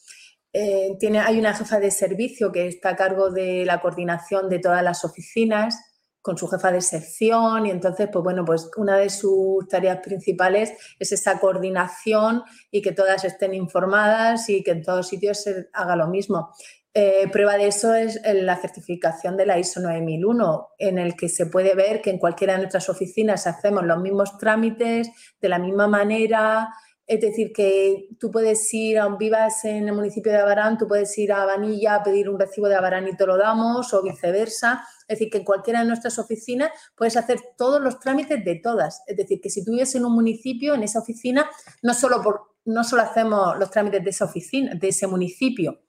eh, 0.54 0.95
tiene, 0.99 1.19
hay 1.19 1.39
una 1.39 1.56
jefa 1.56 1.80
de 1.80 1.89
servicio 1.89 2.52
que 2.52 2.67
está 2.67 2.89
a 2.89 2.95
cargo 2.95 3.32
de 3.32 3.65
la 3.65 3.82
coordinación 3.82 4.49
de 4.49 4.60
todas 4.60 4.84
las 4.84 5.04
oficinas 5.04 5.76
con 6.21 6.38
su 6.38 6.47
jefa 6.47 6.71
de 6.71 6.82
sección 6.82 7.65
y 7.65 7.71
entonces, 7.71 8.08
pues 8.12 8.23
bueno, 8.23 8.45
pues 8.45 8.69
una 8.78 8.97
de 8.97 9.10
sus 9.10 9.67
tareas 9.67 9.99
principales 10.02 10.71
es 10.99 11.12
esa 11.12 11.39
coordinación 11.39 12.43
y 12.71 12.82
que 12.82 12.93
todas 12.93 13.26
estén 13.26 13.54
informadas 13.54 14.47
y 14.49 14.63
que 14.63 14.71
en 14.71 14.84
todos 14.84 15.08
sitios 15.08 15.43
se 15.43 15.67
haga 15.73 15.95
lo 15.97 16.08
mismo. 16.08 16.52
Eh, 16.95 17.27
prueba 17.32 17.58
de 17.58 17.67
eso 17.67 17.95
es 17.95 18.21
la 18.23 18.56
certificación 18.56 19.36
de 19.36 19.47
la 19.47 19.58
ISO 19.58 19.79
9001, 19.79 20.69
en 20.77 20.99
el 20.99 21.15
que 21.15 21.27
se 21.27 21.47
puede 21.47 21.73
ver 21.73 22.03
que 22.03 22.12
en 22.12 22.19
cualquiera 22.19 22.53
de 22.53 22.60
nuestras 22.60 22.88
oficinas 22.88 23.47
hacemos 23.47 23.84
los 23.84 23.99
mismos 23.99 24.38
trámites 24.38 25.10
de 25.41 25.49
la 25.49 25.58
misma 25.58 25.88
manera. 25.88 26.69
Es 27.08 27.19
decir, 27.19 27.51
que 27.51 28.10
tú 28.19 28.29
puedes 28.29 28.71
ir, 28.75 28.99
a 28.99 29.10
vivas 29.10 29.65
en 29.65 29.88
el 29.88 29.95
municipio 29.95 30.32
de 30.32 30.38
Abarán, 30.38 30.77
tú 30.77 30.88
puedes 30.88 31.17
ir 31.17 31.34
a 31.34 31.45
Vanilla 31.45 31.95
a 31.95 32.03
pedir 32.03 32.29
un 32.29 32.39
recibo 32.39 32.67
de 32.69 32.75
Abarán 32.75 33.08
y 33.08 33.17
te 33.17 33.25
lo 33.25 33.38
damos, 33.38 33.91
o 33.93 34.03
viceversa. 34.03 34.86
Es 35.08 35.17
decir, 35.17 35.32
que 35.32 35.39
en 35.39 35.45
cualquiera 35.45 35.79
de 35.79 35.88
nuestras 35.88 36.19
oficinas 36.19 36.69
puedes 36.95 37.17
hacer 37.17 37.39
todos 37.58 37.82
los 37.82 37.99
trámites 37.99 38.45
de 38.45 38.56
todas. 38.56 39.01
Es 39.08 39.17
decir, 39.17 39.41
que 39.41 39.49
si 39.49 39.65
tú 39.65 39.71
vives 39.71 39.95
en 39.95 40.06
un 40.06 40.13
municipio, 40.13 40.75
en 40.75 40.84
esa 40.84 40.99
oficina, 40.99 41.49
no 41.82 41.95
solo, 41.95 42.21
por, 42.21 42.53
no 42.65 42.84
solo 42.84 43.01
hacemos 43.01 43.58
los 43.58 43.71
trámites 43.71 44.03
de 44.03 44.12
esa 44.12 44.25
oficina, 44.25 44.75
de 44.75 44.89
ese 44.89 45.08
municipio, 45.08 45.83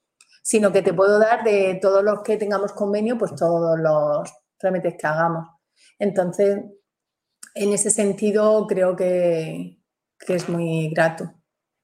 sino 0.45 0.71
que 0.71 0.83
te 0.83 0.93
puedo 0.93 1.17
dar 1.17 1.43
de 1.43 1.79
todos 1.81 2.03
los 2.03 2.21
que 2.21 2.37
tengamos 2.37 2.71
convenio, 2.71 3.17
pues 3.17 3.33
todos 3.33 3.79
los 3.79 4.31
trámites 4.59 4.93
que 4.95 5.07
hagamos. 5.07 5.47
Entonces, 5.97 6.59
en 7.55 7.73
ese 7.73 7.89
sentido, 7.89 8.67
creo 8.67 8.95
que, 8.95 9.79
es 10.27 10.47
muy 10.47 10.91
grato. 10.93 11.33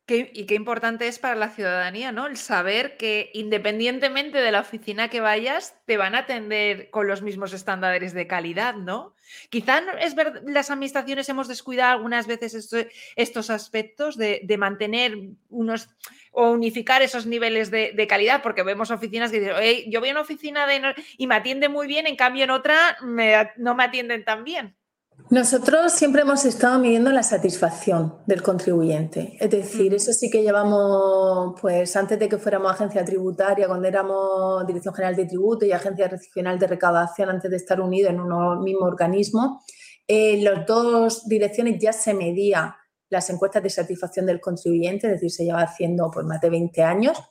y 0.08 0.45
qué 0.45 0.54
importante 0.54 1.08
es 1.08 1.17
para 1.17 1.34
la 1.34 1.50
ciudadanía, 1.50 2.12
¿no? 2.12 2.28
El 2.28 2.38
saber 2.38 2.97
que 2.97 3.32
independientemente 3.34 4.38
de 4.38 4.52
la 4.52 4.60
oficina 4.60 5.10
que 5.10 5.21
vayas, 5.21 5.74
te 5.88 5.97
van 5.97 6.13
a 6.13 6.19
atender 6.19 6.91
con 6.91 7.08
los 7.08 7.24
mismos 7.24 7.54
estándares 7.54 8.13
de 8.13 8.28
calidad, 8.28 8.76
¿no? 8.76 9.15
Quizá 9.50 9.80
es 10.00 10.13
ver, 10.13 10.43
las 10.45 10.69
administraciones 10.69 11.30
hemos 11.30 11.47
descuidado 11.47 11.93
algunas 11.93 12.28
veces 12.28 12.69
estos 13.15 13.50
aspectos 13.50 14.17
de, 14.17 14.56
mantener 14.60 15.17
unos 15.50 15.89
o 16.32 16.50
unificar 16.50 17.02
esos 17.02 17.26
niveles 17.26 17.72
de, 17.72 18.08
calidad, 18.08 18.41
porque 18.41 18.63
vemos 18.63 18.89
oficinas 18.89 19.32
que 19.32 19.39
dicen, 19.39 19.91
yo 19.91 20.00
voy 20.00 20.10
a 20.10 20.13
una 20.13 20.22
oficina 20.22 20.65
de, 20.65 20.96
y 21.17 21.28
me 21.28 21.36
atiende 21.36 21.70
muy 21.70 21.88
bien, 21.88 22.08
en 22.08 22.15
cambio 22.15 22.44
en 22.44 22.52
otra 22.52 22.98
no 23.58 23.76
me 23.76 23.84
atienden 23.84 24.26
tan 24.26 24.44
bien. 24.44 24.76
Nosotros 25.30 25.94
siempre 25.94 26.24
hemos 26.24 26.44
estado 26.46 26.80
midiendo 26.80 27.12
la 27.12 27.24
satisfacción 27.24 28.15
del 28.26 28.41
contribuyente. 28.41 29.38
Es 29.39 29.50
decir, 29.50 29.94
eso 29.94 30.12
sí 30.12 30.30
que 30.30 30.41
llevamos, 30.41 31.60
pues 31.62 31.96
antes 31.96 32.20
de 32.20 32.28
que 32.28 32.38
fuéramos 32.38 32.72
agencia 32.72 33.06
tributaria, 33.06 33.67
cuando 33.67 33.88
éramos 33.88 34.65
Dirección 34.67 34.94
General 34.94 35.15
de 35.15 35.26
Tributo 35.26 35.65
y 35.65 35.72
Agencia 35.72 36.08
Regional 36.08 36.60
de 36.60 36.67
Recaudación, 36.67 37.30
antes 37.30 37.50
de 37.50 37.58
estar 37.58 37.80
unidos 37.80 38.12
en 38.12 38.20
un 38.20 38.63
mismo 38.63 38.86
organismo, 38.86 39.63
en 40.06 40.44
las 40.44 40.65
dos 40.65 41.28
direcciones 41.28 41.80
ya 41.80 41.94
se 41.94 42.13
medía 42.13 42.76
las 43.12 43.30
encuestas 43.30 43.62
de 43.62 43.69
satisfacción 43.69 44.26
del 44.26 44.41
contribuyente, 44.41 45.08
es 45.08 45.13
decir, 45.13 45.30
se 45.32 45.45
lleva 45.45 45.62
haciendo 45.62 46.06
por 46.06 46.13
pues, 46.13 46.26
más 46.26 46.41
de 46.41 46.50
20 46.50 46.82
años. 46.82 47.21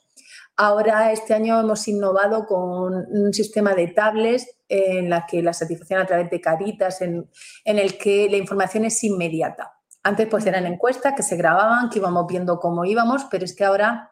Ahora, 0.55 1.11
este 1.11 1.33
año 1.33 1.59
hemos 1.59 1.87
innovado 1.87 2.45
con 2.45 2.93
un 2.93 3.33
sistema 3.33 3.73
de 3.73 3.87
tablets 3.87 4.47
en 4.69 5.09
la 5.09 5.25
que 5.25 5.41
la 5.41 5.53
satisfacción 5.53 5.99
a 5.99 6.05
través 6.05 6.29
de 6.29 6.39
caritas, 6.39 7.01
en, 7.01 7.27
el 7.65 7.97
que 7.97 8.29
la 8.29 8.37
información 8.37 8.85
es 8.85 9.03
inmediata. 9.03 9.73
Antes 10.03 10.27
pues 10.27 10.45
eran 10.45 10.65
encuestas 10.65 11.13
que 11.15 11.23
se 11.23 11.35
grababan, 11.35 11.89
que 11.89 11.99
íbamos 11.99 12.25
viendo 12.27 12.59
cómo 12.59 12.85
íbamos, 12.85 13.25
pero 13.31 13.43
es 13.43 13.55
que 13.55 13.63
ahora 13.63 14.10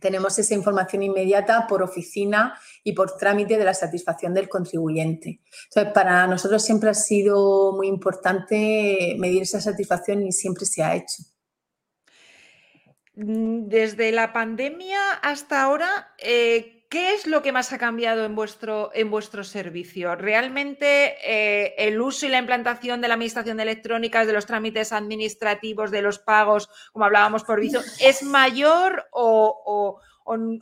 tenemos 0.00 0.38
esa 0.38 0.54
información 0.54 1.02
inmediata 1.02 1.66
por 1.66 1.82
oficina 1.82 2.58
y 2.82 2.92
por 2.92 3.16
trámite 3.16 3.56
de 3.56 3.64
la 3.64 3.74
satisfacción 3.74 4.34
del 4.34 4.48
contribuyente. 4.48 5.40
Entonces, 5.68 5.92
para 5.92 6.26
nosotros 6.26 6.62
siempre 6.62 6.90
ha 6.90 6.94
sido 6.94 7.72
muy 7.72 7.86
importante 7.86 9.16
medir 9.18 9.42
esa 9.42 9.60
satisfacción 9.60 10.26
y 10.26 10.32
siempre 10.32 10.66
se 10.66 10.82
ha 10.82 10.94
hecho. 10.94 11.22
Mm, 13.14 13.68
desde 13.68 14.12
la 14.12 14.32
pandemia 14.32 15.12
hasta 15.22 15.62
ahora, 15.62 16.14
eh, 16.18 16.75
¿Qué 16.96 17.12
es 17.12 17.26
lo 17.26 17.42
que 17.42 17.52
más 17.52 17.74
ha 17.74 17.78
cambiado 17.78 18.24
en 18.24 18.34
vuestro, 18.34 18.90
en 18.94 19.12
servicio? 19.44 20.16
¿Realmente 20.16 21.18
eh, 21.22 21.74
el 21.76 22.00
uso 22.00 22.24
y 22.24 22.30
la 22.30 22.38
implantación 22.38 23.02
de 23.02 23.08
la 23.08 23.14
administración 23.16 23.58
de 23.58 23.64
electrónicas, 23.64 24.26
de 24.26 24.32
los 24.32 24.46
trámites 24.46 24.94
administrativos, 24.94 25.90
de 25.90 26.00
los 26.00 26.18
pagos, 26.18 26.70
como 26.94 27.04
hablábamos 27.04 27.44
por 27.44 27.60
viso, 27.60 27.82
es 28.00 28.22
mayor 28.22 29.04
o, 29.10 30.00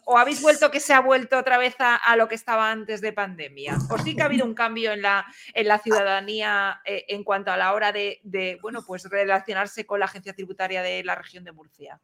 habéis 0.06 0.42
vuelto 0.42 0.70
que 0.70 0.80
se 0.80 0.92
ha 0.92 1.00
vuelto 1.00 1.38
otra 1.38 1.58
vez 1.58 1.74
a, 1.78 2.16
lo 2.16 2.28
que 2.28 2.34
estaba 2.34 2.70
antes 2.70 3.00
de 3.00 3.12
pandemia? 3.12 3.78
¿O 3.90 3.98
sí 3.98 4.14
que 4.14 4.22
ha 4.22 4.26
habido 4.26 4.44
un 4.44 4.54
cambio 4.54 4.92
en 4.92 5.02
la, 5.02 5.24
en 5.54 5.68
la 5.68 5.78
ciudadanía 5.78 6.80
eh, 6.84 7.04
en 7.08 7.24
cuanto 7.24 7.50
a 7.50 7.56
la 7.56 7.72
hora 7.72 7.92
de, 7.92 8.58
bueno, 8.60 8.84
pues 8.86 9.04
relacionarse 9.04 9.86
con 9.86 10.00
la 10.00 10.06
agencia 10.06 10.34
tributaria 10.34 10.82
de 10.82 11.02
la 11.04 11.14
región 11.14 11.44
de 11.44 11.52
Murcia? 11.52 12.00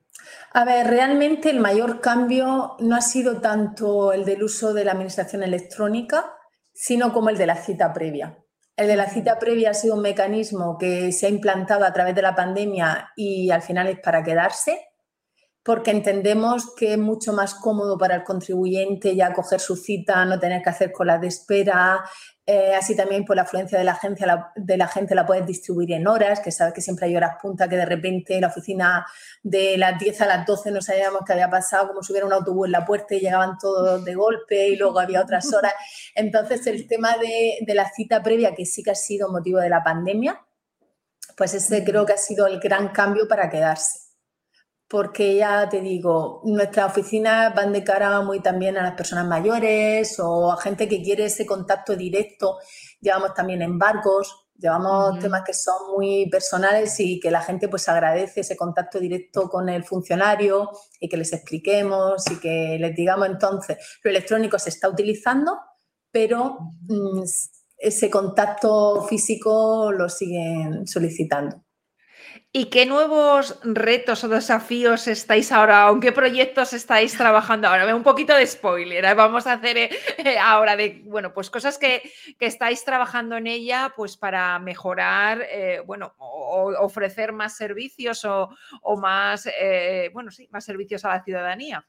A 0.52 0.64
ver, 0.64 0.86
realmente 0.86 1.50
el 1.50 1.60
mayor 1.60 2.00
cambio 2.00 2.76
no 2.78 2.96
ha 2.96 3.02
sido 3.02 3.40
tanto 3.40 4.12
el 4.12 4.24
del 4.24 4.42
uso 4.42 4.72
de 4.72 4.84
la 4.84 4.92
administración 4.92 5.42
electrónica, 5.42 6.32
sino 6.72 7.12
como 7.12 7.30
el 7.30 7.36
de 7.36 7.46
la 7.46 7.56
cita 7.56 7.92
previa. 7.92 8.38
El 8.76 8.86
de 8.86 8.96
la 8.96 9.10
cita 9.10 9.38
previa 9.38 9.70
ha 9.70 9.74
sido 9.74 9.96
un 9.96 10.02
mecanismo 10.02 10.78
que 10.78 11.12
se 11.12 11.26
ha 11.26 11.28
implantado 11.28 11.84
a 11.84 11.92
través 11.92 12.14
de 12.14 12.22
la 12.22 12.34
pandemia 12.34 13.12
y 13.14 13.50
al 13.50 13.60
final 13.60 13.88
es 13.88 13.98
para 13.98 14.24
quedarse 14.24 14.89
porque 15.62 15.90
entendemos 15.90 16.74
que 16.74 16.94
es 16.94 16.98
mucho 16.98 17.32
más 17.32 17.54
cómodo 17.54 17.98
para 17.98 18.14
el 18.14 18.24
contribuyente 18.24 19.14
ya 19.14 19.32
coger 19.32 19.60
su 19.60 19.76
cita, 19.76 20.24
no 20.24 20.40
tener 20.40 20.62
que 20.62 20.70
hacer 20.70 20.92
colas 20.92 21.20
de 21.20 21.28
espera. 21.28 22.02
Eh, 22.46 22.74
así 22.74 22.96
también 22.96 23.24
por 23.24 23.36
la 23.36 23.42
afluencia 23.42 23.78
de 23.78 23.84
la, 23.84 23.92
agencia, 23.92 24.26
la, 24.26 24.52
de 24.56 24.76
la 24.76 24.88
gente 24.88 25.14
la 25.14 25.26
puedes 25.26 25.46
distribuir 25.46 25.92
en 25.92 26.08
horas, 26.08 26.40
que 26.40 26.50
sabes 26.50 26.72
que 26.74 26.80
siempre 26.80 27.06
hay 27.06 27.16
horas 27.16 27.36
punta, 27.40 27.68
que 27.68 27.76
de 27.76 27.84
repente 27.84 28.40
la 28.40 28.48
oficina 28.48 29.06
de 29.42 29.76
las 29.76 29.98
10 30.00 30.22
a 30.22 30.26
las 30.26 30.46
12 30.46 30.72
no 30.72 30.80
sabíamos 30.80 31.20
qué 31.26 31.34
había 31.34 31.50
pasado, 31.50 31.88
como 31.88 32.02
si 32.02 32.12
hubiera 32.12 32.26
un 32.26 32.32
autobús 32.32 32.66
en 32.66 32.72
la 32.72 32.84
puerta 32.84 33.14
y 33.14 33.20
llegaban 33.20 33.58
todos 33.58 34.04
de 34.04 34.14
golpe 34.14 34.68
y 34.68 34.76
luego 34.76 34.98
había 34.98 35.20
otras 35.20 35.52
horas. 35.52 35.74
Entonces 36.14 36.66
el 36.66 36.88
tema 36.88 37.16
de, 37.18 37.58
de 37.60 37.74
la 37.74 37.88
cita 37.90 38.22
previa, 38.22 38.54
que 38.54 38.66
sí 38.66 38.82
que 38.82 38.92
ha 38.92 38.96
sido 38.96 39.30
motivo 39.30 39.60
de 39.60 39.68
la 39.68 39.84
pandemia, 39.84 40.40
pues 41.36 41.54
ese 41.54 41.84
creo 41.84 42.04
que 42.06 42.14
ha 42.14 42.18
sido 42.18 42.46
el 42.46 42.58
gran 42.58 42.88
cambio 42.88 43.28
para 43.28 43.48
quedarse 43.48 44.09
porque 44.90 45.36
ya 45.36 45.68
te 45.68 45.80
digo, 45.80 46.42
nuestras 46.44 46.90
oficinas 46.90 47.54
van 47.54 47.72
de 47.72 47.84
cara 47.84 48.22
muy 48.22 48.40
también 48.40 48.76
a 48.76 48.82
las 48.82 48.94
personas 48.94 49.24
mayores 49.24 50.18
o 50.18 50.50
a 50.50 50.60
gente 50.60 50.88
que 50.88 51.00
quiere 51.00 51.26
ese 51.26 51.46
contacto 51.46 51.94
directo. 51.94 52.58
Llevamos 53.00 53.32
también 53.32 53.62
embargos, 53.62 54.48
llevamos 54.58 55.20
temas 55.20 55.42
que 55.46 55.54
son 55.54 55.92
muy 55.92 56.28
personales 56.28 56.98
y 56.98 57.20
que 57.20 57.30
la 57.30 57.40
gente 57.40 57.68
pues 57.68 57.88
agradece 57.88 58.40
ese 58.40 58.56
contacto 58.56 58.98
directo 58.98 59.48
con 59.48 59.68
el 59.68 59.84
funcionario 59.84 60.70
y 60.98 61.08
que 61.08 61.16
les 61.16 61.32
expliquemos 61.32 62.28
y 62.28 62.40
que 62.40 62.76
les 62.80 62.92
digamos 62.96 63.28
entonces, 63.28 63.78
lo 64.02 64.10
electrónico 64.10 64.58
se 64.58 64.70
está 64.70 64.88
utilizando, 64.88 65.56
pero 66.10 66.58
mm, 66.88 67.22
ese 67.78 68.10
contacto 68.10 69.02
físico 69.04 69.92
lo 69.92 70.08
siguen 70.08 70.84
solicitando. 70.88 71.62
¿Y 72.52 72.64
qué 72.64 72.84
nuevos 72.84 73.60
retos 73.62 74.24
o 74.24 74.28
desafíos 74.28 75.06
estáis 75.06 75.52
ahora, 75.52 75.88
o 75.88 76.00
qué 76.00 76.10
proyectos 76.10 76.72
estáis 76.72 77.16
trabajando 77.16 77.68
ahora? 77.68 77.94
Un 77.94 78.02
poquito 78.02 78.34
de 78.34 78.44
spoiler, 78.44 79.04
¿eh? 79.04 79.14
vamos 79.14 79.46
a 79.46 79.52
hacer 79.52 79.78
eh, 79.78 79.90
eh, 80.18 80.36
ahora 80.36 80.74
de, 80.74 81.00
bueno, 81.04 81.32
pues 81.32 81.48
cosas 81.48 81.78
que, 81.78 82.02
estáis 82.40 82.84
trabajando 82.84 83.36
en 83.36 83.46
ella, 83.46 83.92
pues 83.94 84.16
para 84.16 84.58
mejorar, 84.58 85.46
bueno, 85.86 86.12
o, 86.18 86.74
ofrecer 86.80 87.32
más 87.32 87.56
servicios 87.56 88.24
o, 88.24 88.50
más, 88.96 89.48
bueno, 90.12 90.32
sí, 90.32 90.48
más 90.50 90.64
servicios 90.64 91.04
a 91.04 91.10
la 91.10 91.22
ciudadanía. 91.22 91.86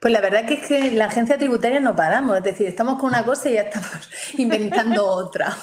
Pues 0.00 0.14
la 0.14 0.22
verdad 0.22 0.46
que 0.46 0.54
es 0.54 0.66
que 0.66 0.90
la 0.92 1.06
agencia 1.06 1.36
tributaria 1.36 1.80
no 1.80 1.94
paramos, 1.94 2.38
es 2.38 2.44
decir, 2.44 2.68
estamos 2.68 2.98
con 2.98 3.10
una 3.10 3.22
cosa 3.22 3.50
y 3.50 3.54
ya 3.54 3.62
estamos 3.62 4.08
inventando 4.38 5.04
otra. 5.04 5.54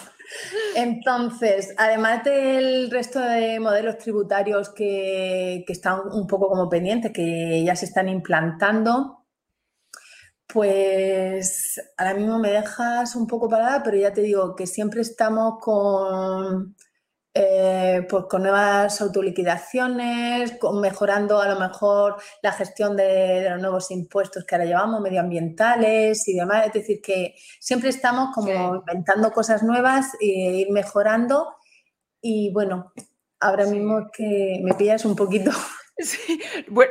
Entonces, 0.76 1.74
además 1.78 2.24
del 2.24 2.89
resto 2.89 3.20
de 3.20 3.60
modelos 3.60 3.98
tributarios 3.98 4.70
que, 4.70 5.63
están 5.67 6.02
un 6.12 6.28
poco 6.28 6.50
como 6.50 6.70
pendientes, 6.70 7.12
que 7.12 7.63
ya 7.63 7.76
se 7.76 7.86
están 7.86 8.10
implantando, 8.10 9.26
pues 10.48 11.82
ahora 11.98 12.13
mismo 12.13 12.39
me 12.39 12.52
dejas 12.52 13.15
un 13.15 13.28
poco 13.28 13.50
parada, 13.50 13.82
pero 13.84 13.98
ya 13.98 14.13
te 14.13 14.22
digo 14.22 14.56
que 14.56 14.67
siempre 14.67 15.02
estamos 15.02 15.60
con 15.62 16.76
eh, 17.34 18.06
pues 18.10 18.26
con 18.26 18.44
nuevas 18.44 19.00
autoliquidaciones, 19.00 20.58
con 20.60 20.82
mejorando 20.82 21.39
a 21.39 21.48
lo 21.48 21.60
mejor 21.60 22.17
la 22.41 22.52
gestión 22.52 22.98
de, 22.98 23.50
los 23.50 23.62
nuevos 23.62 23.89
impuestos 23.91 24.44
que 24.44 24.56
ahora 24.56 24.65
llevamos, 24.65 25.00
medioambientales 25.02 26.28
y 26.28 26.36
demás. 26.36 26.67
Es 26.67 26.74
decir, 26.74 27.02
que 27.02 27.36
siempre 27.60 27.89
estamos 27.89 28.36
como 28.36 28.76
inventando 28.76 29.32
cosas 29.32 29.63
nuevas 29.63 30.13
e 30.20 30.26
ir 30.28 30.72
mejorando. 30.72 31.56
Y 32.22 32.52
bueno, 32.52 32.91
ahora 33.39 33.65
mismo 33.65 34.10
que 34.12 34.60
me 34.63 34.74
pillas 34.74 35.06
un 35.06 35.15
poquito 35.15 35.52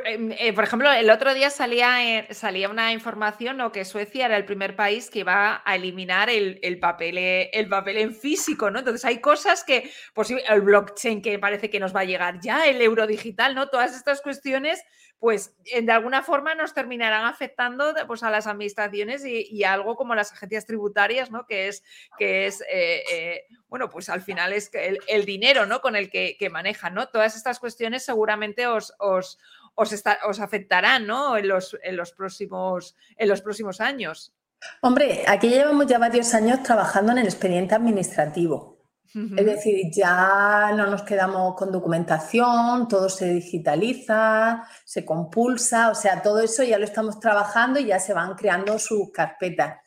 Em, 0.05 0.31
eh, 0.37 0.53
por 0.53 0.63
ejemplo, 0.63 0.91
el 0.91 1.09
otro 1.09 1.33
día 1.33 1.49
salía, 1.49 2.27
salía 2.31 2.69
una 2.69 2.93
información 2.93 3.59
que 3.71 3.85
Suecia 3.85 4.25
era 4.25 4.37
el 4.37 4.45
primer 4.45 4.75
país 4.75 5.09
que 5.09 5.19
iba 5.19 5.61
a 5.65 5.75
eliminar 5.75 6.29
el, 6.29 6.79
papel, 6.79 7.17
eh, 7.17 7.49
el 7.53 7.67
papel 7.67 7.97
en 7.97 8.15
físico, 8.15 8.71
¿no? 8.71 8.79
Entonces 8.79 9.03
hay 9.05 9.19
cosas 9.19 9.63
que, 9.63 9.91
pues, 10.13 10.31
el 10.31 10.61
blockchain 10.61 11.21
que 11.21 11.39
parece 11.39 11.69
que 11.69 11.79
nos 11.79 11.95
va 11.95 12.01
a 12.01 12.05
llegar 12.05 12.39
ya, 12.41 12.65
el 12.65 12.81
euro 12.81 13.07
digital, 13.07 13.55
¿no? 13.55 13.67
Todas 13.67 13.95
estas 13.95 14.21
cuestiones 14.21 14.81
pues 15.21 15.53
de 15.63 15.91
alguna 15.91 16.23
forma 16.23 16.55
nos 16.55 16.73
terminarán 16.73 17.25
afectando 17.25 17.93
pues, 18.07 18.23
a 18.23 18.31
las 18.31 18.47
administraciones 18.47 19.23
y, 19.23 19.63
algo 19.63 19.95
como 19.95 20.15
las 20.15 20.33
agencias 20.33 20.65
tributarias, 20.65 21.29
¿no? 21.29 21.45
Que 21.45 21.67
es, 21.67 21.83
que 22.17 22.47
es 22.47 22.61
eh, 22.61 23.03
eh, 23.09 23.45
bueno, 23.67 23.87
pues 23.87 24.09
al 24.09 24.23
final 24.23 24.51
es 24.51 24.71
el, 24.73 24.97
el 25.07 25.25
dinero, 25.25 25.67
¿no? 25.67 25.79
Con 25.79 25.95
el 25.95 26.09
que, 26.09 26.49
manejan, 26.51 26.95
¿no? 26.95 27.07
Todas 27.07 27.35
estas 27.35 27.59
cuestiones 27.59 28.03
seguramente 28.03 28.65
os, 28.65 28.95
os, 28.97 29.37
os, 29.75 30.39
afectarán, 30.39 31.05
¿no? 31.05 31.37
En 31.37 31.47
los, 31.47 31.77
en, 31.83 31.97
los 31.97 32.13
próximos, 32.13 32.95
en 33.15 33.29
los 33.29 33.43
próximos 33.43 33.79
años. 33.79 34.33
Hombre, 34.81 35.23
aquí 35.27 35.49
llevamos 35.49 35.85
ya 35.85 35.99
varios 35.99 36.33
años 36.33 36.63
trabajando 36.63 37.11
en 37.11 37.19
el 37.19 37.25
expediente 37.25 37.75
administrativo. 37.75 38.70
Es 39.13 39.45
decir, 39.45 39.91
ya 39.91 40.71
no 40.75 40.87
nos 40.87 41.03
quedamos 41.03 41.55
con 41.55 41.69
documentación, 41.69 42.87
todo 42.87 43.09
se 43.09 43.33
digitaliza, 43.33 44.63
se 44.85 45.03
compulsa, 45.03 45.89
o 45.89 45.95
sea, 45.95 46.21
todo 46.21 46.39
eso 46.39 46.63
ya 46.63 46.77
lo 46.77 46.85
estamos 46.85 47.19
trabajando 47.19 47.79
y 47.79 47.87
ya 47.87 47.99
se 47.99 48.13
van 48.13 48.35
creando 48.35 48.79
sus 48.79 49.11
carpetas. 49.11 49.79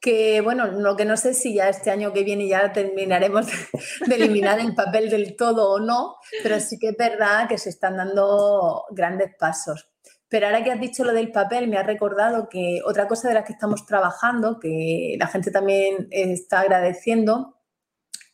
que 0.00 0.40
bueno, 0.42 0.66
lo 0.66 0.96
que 0.96 1.06
no 1.06 1.16
sé 1.16 1.34
si 1.34 1.54
ya 1.54 1.68
este 1.68 1.90
año 1.90 2.12
que 2.12 2.24
viene 2.24 2.46
ya 2.46 2.72
terminaremos 2.72 3.46
de 4.06 4.14
eliminar 4.14 4.60
el 4.60 4.74
papel 4.74 5.10
del 5.10 5.34
todo 5.34 5.72
o 5.72 5.80
no, 5.80 6.16
pero 6.42 6.60
sí 6.60 6.78
que 6.78 6.90
es 6.90 6.96
verdad 6.96 7.48
que 7.48 7.58
se 7.58 7.70
están 7.70 7.96
dando 7.96 8.84
grandes 8.90 9.34
pasos. 9.38 9.88
Pero 10.28 10.46
ahora 10.46 10.62
que 10.62 10.72
has 10.72 10.80
dicho 10.80 11.04
lo 11.04 11.12
del 11.12 11.32
papel, 11.32 11.68
me 11.68 11.78
ha 11.78 11.82
recordado 11.82 12.48
que 12.48 12.80
otra 12.84 13.08
cosa 13.08 13.28
de 13.28 13.34
la 13.34 13.44
que 13.44 13.52
estamos 13.52 13.86
trabajando, 13.86 14.58
que 14.60 15.16
la 15.18 15.26
gente 15.28 15.50
también 15.50 16.08
está 16.10 16.60
agradeciendo, 16.60 17.53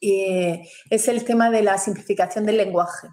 eh, 0.00 0.68
es 0.88 1.08
el 1.08 1.24
tema 1.24 1.50
de 1.50 1.62
la 1.62 1.78
simplificación 1.78 2.46
del 2.46 2.56
lenguaje 2.56 3.08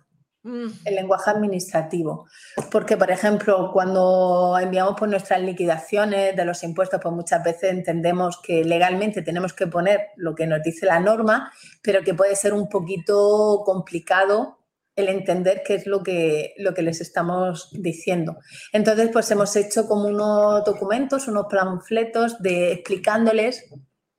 el 0.86 0.96
lenguaje 0.96 1.30
administrativo. 1.30 2.28
Porque, 2.72 2.98
por 2.98 3.12
ejemplo, 3.12 3.72
cuando 3.74 4.58
enviamos 4.60 4.96
por 4.98 5.10
nuestras 5.10 5.42
liquidaciones 5.42 6.36
de 6.36 6.46
los 6.46 6.64
impuestos, 6.64 7.00
pues 7.02 7.14
muchas 7.14 7.44
veces 7.44 7.72
entendemos 7.72 8.40
que 8.42 8.64
legalmente 8.64 9.22
tenemos 9.22 9.54
que 9.54 9.68
poner 9.68 10.10
lo 10.16 10.36
que 10.36 10.48
nos 10.48 10.64
dice 10.64 10.86
la 10.86 11.00
norma, 11.00 11.52
pero 11.82 12.04
que 12.04 12.14
puede 12.14 12.36
ser 12.36 12.54
un 12.54 12.70
poquito 12.70 13.62
complicado 13.66 14.58
el 14.96 15.10
entender 15.10 15.62
qué 15.64 15.76
es 15.76 15.86
lo 15.86 16.02
que, 16.02 16.56
lo 16.58 16.74
que 16.74 16.82
les 16.82 17.02
estamos 17.02 17.70
diciendo. 17.72 18.38
Entonces, 18.74 19.10
pues 19.14 19.30
hemos 19.30 19.56
hecho 19.56 19.88
como 19.88 20.08
unos 20.08 20.66
documentos, 20.66 21.28
unos 21.28 21.46
panfletos 21.52 22.42
de 22.42 22.72
explicándoles 22.72 23.70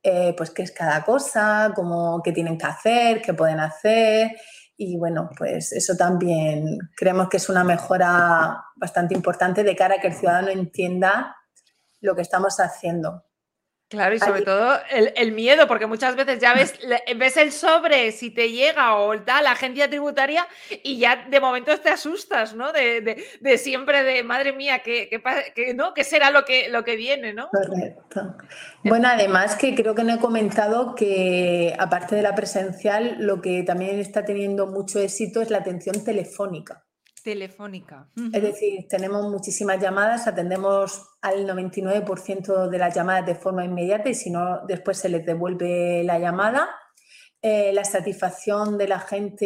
eh, 0.03 0.35
pues 0.37 0.51
qué 0.51 0.63
es 0.63 0.73
cada 0.73 1.05
cosa, 1.05 1.73
cómo, 1.75 2.21
qué 2.23 2.33
tienen 2.33 2.59
que 2.59 2.67
hacer, 2.67 3.23
qué 3.23 3.35
pueden 3.35 3.61
hacer, 3.61 4.37
y 4.81 4.97
bueno, 4.97 5.29
pues 5.37 5.73
eso 5.73 5.97
también 5.97 6.79
creemos 6.97 7.29
que 7.29 7.39
es 7.39 7.49
una 7.49 7.65
mejora 7.65 8.65
bastante 8.77 9.13
importante 9.13 9.65
de 9.65 9.75
cara 9.75 9.97
a 9.97 10.01
que 10.01 10.07
el 10.07 10.15
ciudadano 10.15 10.51
entienda 10.51 11.37
lo 12.01 12.15
que 12.15 12.23
estamos 12.23 12.61
haciendo. 12.61 13.25
Claro, 13.88 14.14
y 14.14 14.18
sobre 14.18 14.42
todo 14.42 14.79
el, 14.90 15.33
miedo, 15.33 15.66
porque 15.66 15.87
muchas 15.87 16.14
veces 16.14 16.38
ya 16.38 16.53
ves, 16.53 16.79
ves 17.16 17.37
el 17.38 17.53
sobre 17.53 18.12
si 18.12 18.31
te 18.31 18.51
llega 18.51 18.96
o 18.96 19.18
tal, 19.22 19.44
la 19.44 19.53
agencia 19.53 19.88
tributaria, 19.88 20.46
y 20.83 20.98
ya 20.98 21.24
de 21.31 21.40
momento 21.40 21.74
te 21.81 21.88
asustas, 21.88 22.55
¿no? 22.55 22.70
De, 22.70 23.24
siempre 23.57 24.03
de 24.03 24.22
madre 24.24 24.53
mía, 24.53 24.81
¿qué, 24.81 25.22
¿no? 25.74 25.94
¿qué 25.94 26.05
será 26.05 26.31
lo 26.31 26.44
que, 26.44 26.68
lo 26.68 26.85
que 26.85 26.96
viene, 26.96 27.33
¿no? 27.33 27.48
Correcto. 27.48 28.37
Bueno, 28.85 29.09
además 29.09 29.57
que 29.57 29.74
creo 29.74 29.94
que 29.94 30.05
no 30.05 30.14
he 30.14 30.18
comentado 30.18 30.94
que 30.94 31.74
aparte 31.79 32.14
de 32.14 32.22
la 32.22 32.35
presencial, 32.35 33.16
lo 33.20 33.40
que 33.40 33.62
también 33.62 33.98
está 34.01 34.22
teniendo 34.22 34.66
mucho 34.66 34.98
éxito 34.98 35.40
es 35.40 35.48
la 35.48 35.59
atención 35.59 36.05
telefónica. 36.05 36.85
Telefónica. 37.29 38.09
Es 38.33 38.41
decir, 38.41 38.88
tenemos 38.88 39.31
muchísimas 39.31 39.79
llamadas, 39.79 40.27
atendemos 40.27 41.03
al 41.21 41.47
99% 41.47 42.71
de 42.71 42.79
las 42.79 42.95
llamadas 42.95 43.27
de 43.27 43.35
forma 43.35 43.67
inmediata 43.67 44.09
y 44.09 44.14
si 44.14 44.31
no, 44.31 44.64
después 44.67 44.97
se 44.97 45.11
les 45.11 45.27
devuelve 45.27 46.05
la 46.05 46.19
llamada. 46.19 46.71
Eh, 47.43 47.71
la 47.75 47.85
satisfacción 47.85 48.79
de 48.79 48.88
la 48.88 48.99
gente 48.99 49.45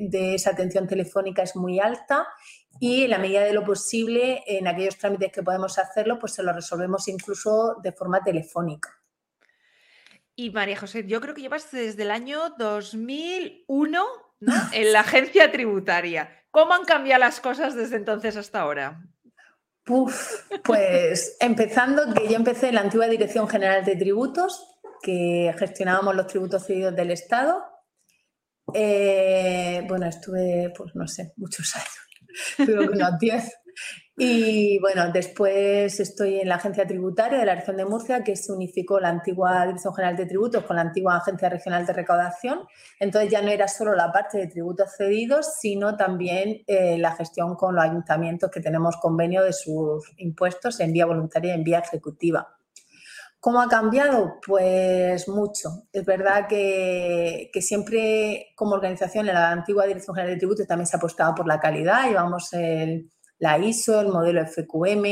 de 0.00 0.34
esa 0.34 0.50
atención 0.50 0.86
telefónica 0.86 1.42
es 1.42 1.56
muy 1.56 1.80
alta 1.80 2.28
y 2.78 3.04
en 3.04 3.10
la 3.10 3.18
medida 3.18 3.40
de 3.40 3.54
lo 3.54 3.64
posible, 3.64 4.44
en 4.46 4.68
aquellos 4.68 4.98
trámites 4.98 5.32
que 5.32 5.42
podemos 5.42 5.78
hacerlo, 5.78 6.18
pues 6.18 6.34
se 6.34 6.42
lo 6.42 6.52
resolvemos 6.52 7.08
incluso 7.08 7.76
de 7.82 7.92
forma 7.92 8.22
telefónica. 8.22 8.90
Y 10.36 10.50
María 10.50 10.78
José, 10.78 11.06
yo 11.06 11.22
creo 11.22 11.34
que 11.34 11.40
llevas 11.40 11.70
desde 11.70 12.02
el 12.02 12.10
año 12.10 12.50
2001 12.58 14.04
en 14.72 14.92
la 14.92 15.00
agencia 15.00 15.50
tributaria. 15.50 16.30
¿Cómo 16.50 16.74
han 16.74 16.84
cambiado 16.84 17.20
las 17.20 17.40
cosas 17.40 17.74
desde 17.74 17.96
entonces 17.96 18.36
hasta 18.36 18.60
ahora? 18.60 19.00
pues 20.64 21.36
empezando 21.40 22.14
que 22.14 22.28
yo 22.28 22.36
empecé 22.36 22.68
en 22.68 22.76
la 22.76 22.82
antigua 22.82 23.08
Dirección 23.08 23.48
General 23.48 23.84
de 23.84 23.96
Tributos, 23.96 24.64
que 25.02 25.52
gestionábamos 25.58 26.14
los 26.14 26.28
tributos 26.28 26.64
cedidos 26.64 26.94
del 26.94 27.10
Estado. 27.10 27.64
Eh, 28.72 29.84
bueno, 29.88 30.06
estuve, 30.06 30.72
pues 30.76 30.94
no 30.94 31.06
sé, 31.08 31.32
muchos 31.36 31.74
años, 31.74 32.68
creo 32.70 32.82
que 32.82 32.96
unos 32.96 33.18
10. 33.18 33.58
Y 34.16 34.78
bueno, 34.80 35.10
después 35.10 35.98
estoy 35.98 36.40
en 36.40 36.48
la 36.48 36.56
agencia 36.56 36.86
tributaria 36.86 37.38
de 37.38 37.46
la 37.46 37.54
región 37.54 37.78
de 37.78 37.86
Murcia, 37.86 38.22
que 38.22 38.36
se 38.36 38.52
unificó 38.52 39.00
la 39.00 39.08
antigua 39.08 39.64
Dirección 39.64 39.94
General 39.94 40.16
de 40.16 40.26
Tributos 40.26 40.64
con 40.64 40.76
la 40.76 40.82
antigua 40.82 41.16
Agencia 41.16 41.48
Regional 41.48 41.86
de 41.86 41.94
Recaudación. 41.94 42.60
Entonces 43.00 43.30
ya 43.30 43.40
no 43.40 43.48
era 43.48 43.68
solo 43.68 43.94
la 43.94 44.12
parte 44.12 44.36
de 44.36 44.48
tributos 44.48 44.90
cedidos, 44.98 45.54
sino 45.58 45.96
también 45.96 46.62
eh, 46.66 46.98
la 46.98 47.16
gestión 47.16 47.54
con 47.56 47.74
los 47.74 47.84
ayuntamientos 47.84 48.50
que 48.50 48.60
tenemos 48.60 48.98
convenio 48.98 49.42
de 49.42 49.54
sus 49.54 50.12
impuestos 50.18 50.78
en 50.80 50.92
vía 50.92 51.06
voluntaria 51.06 51.52
y 51.52 51.56
en 51.56 51.64
vía 51.64 51.78
ejecutiva. 51.78 52.54
¿Cómo 53.40 53.62
ha 53.62 53.68
cambiado? 53.68 54.34
Pues 54.46 55.26
mucho. 55.26 55.84
Es 55.90 56.04
verdad 56.04 56.46
que, 56.46 57.50
que, 57.52 57.62
siempre 57.62 58.52
como 58.54 58.74
organización 58.74 59.26
en 59.28 59.34
la 59.34 59.50
antigua 59.50 59.86
Dirección 59.86 60.14
General 60.14 60.34
de 60.34 60.38
Tributos 60.38 60.66
también 60.66 60.86
se 60.86 60.96
ha 60.96 60.98
apostado 60.98 61.34
por 61.34 61.48
la 61.48 61.58
calidad. 61.58 62.08
Llevamos 62.08 62.52
el 62.52 63.10
la 63.42 63.58
ISO, 63.58 64.00
el 64.00 64.06
modelo 64.06 64.46
FQM, 64.46 65.04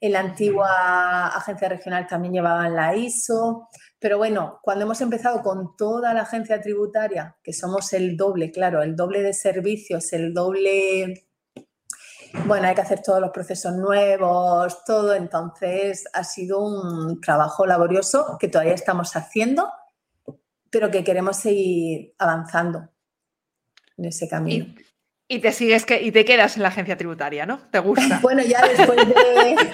en 0.00 0.12
la 0.12 0.20
antigua 0.20 1.26
agencia 1.26 1.68
regional 1.68 2.06
también 2.06 2.32
llevaban 2.32 2.74
la 2.74 2.96
ISO, 2.96 3.68
pero 3.98 4.16
bueno, 4.16 4.58
cuando 4.62 4.86
hemos 4.86 5.02
empezado 5.02 5.42
con 5.42 5.76
toda 5.76 6.14
la 6.14 6.22
agencia 6.22 6.62
tributaria, 6.62 7.36
que 7.42 7.52
somos 7.52 7.92
el 7.92 8.16
doble, 8.16 8.50
claro, 8.52 8.82
el 8.82 8.96
doble 8.96 9.20
de 9.20 9.34
servicios, 9.34 10.14
el 10.14 10.32
doble, 10.32 11.28
bueno, 12.46 12.68
hay 12.68 12.74
que 12.74 12.80
hacer 12.80 13.02
todos 13.02 13.20
los 13.20 13.32
procesos 13.32 13.74
nuevos, 13.74 14.82
todo, 14.86 15.14
entonces 15.14 16.06
ha 16.14 16.24
sido 16.24 16.60
un 16.60 17.20
trabajo 17.20 17.66
laborioso 17.66 18.38
que 18.40 18.48
todavía 18.48 18.72
estamos 18.74 19.14
haciendo, 19.14 19.68
pero 20.70 20.90
que 20.90 21.04
queremos 21.04 21.36
seguir 21.36 22.14
avanzando 22.18 22.88
en 23.98 24.06
ese 24.06 24.26
camino. 24.26 24.74
Y 24.74 24.87
te 25.40 25.52
sigues 25.52 25.84
que, 25.84 26.02
y 26.02 26.10
te 26.10 26.24
quedas 26.24 26.56
en 26.56 26.62
la 26.62 26.70
agencia 26.70 26.96
tributaria, 26.96 27.44
¿no? 27.44 27.58
¿Te 27.70 27.78
gusta? 27.78 28.18
Bueno, 28.22 28.42
ya 28.42 28.66
después 28.66 28.96
de 29.06 29.14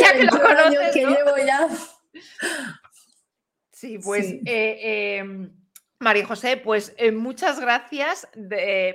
ya 0.00 0.12
que 0.12 0.24
lo 0.24 0.30
conoces, 0.30 0.92
que 0.94 1.00
llevo 1.00 1.36
ya. 1.44 1.68
Sí, 3.72 3.98
pues 3.98 4.36
eh, 4.46 5.18
em, 5.18 5.50
María 5.98 6.24
José, 6.24 6.56
pues 6.56 6.94
eh, 6.98 7.10
muchas 7.10 7.58
gracias 7.58 8.28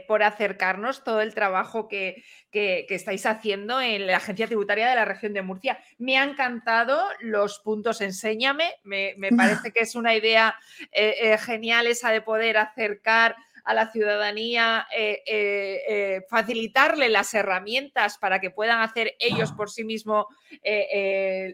por 0.08 0.24
acercarnos 0.24 1.04
todo 1.04 1.20
el 1.20 1.34
trabajo 1.34 1.90
que, 1.90 2.24
estáis 2.54 3.26
haciendo 3.26 3.82
en 3.82 4.08
la 4.08 4.18
Agencia 4.18 4.48
Tributaria 4.48 4.90
de 4.90 4.96
la 4.96 5.06
Región 5.06 5.34
de 5.34 5.42
Murcia. 5.42 5.78
Me 5.98 6.18
ha 6.18 6.24
encantado 6.24 7.02
los 7.20 7.60
puntos 7.60 8.00
Enséñame, 8.00 8.76
me, 8.84 9.14
me 9.18 9.30
parece 9.38 9.74
que 9.74 9.82
es 9.82 9.96
una 9.96 10.16
idea 10.16 10.56
eh, 10.94 11.38
genial 11.38 11.86
esa 11.88 12.12
de 12.12 12.22
poder 12.22 12.58
acercar 12.58 13.36
a 13.64 13.74
la 13.74 13.92
ciudadanía, 13.92 14.88
eh, 14.96 15.22
eh, 15.26 15.82
eh, 15.88 16.22
facilitarle 16.30 17.10
las 17.10 17.34
herramientas 17.34 18.18
para 18.18 18.40
que 18.40 18.50
puedan 18.50 18.82
hacer 18.82 19.16
ellos 19.20 19.52
por 19.52 19.70
sí 19.70 19.84
mismos 19.84 20.26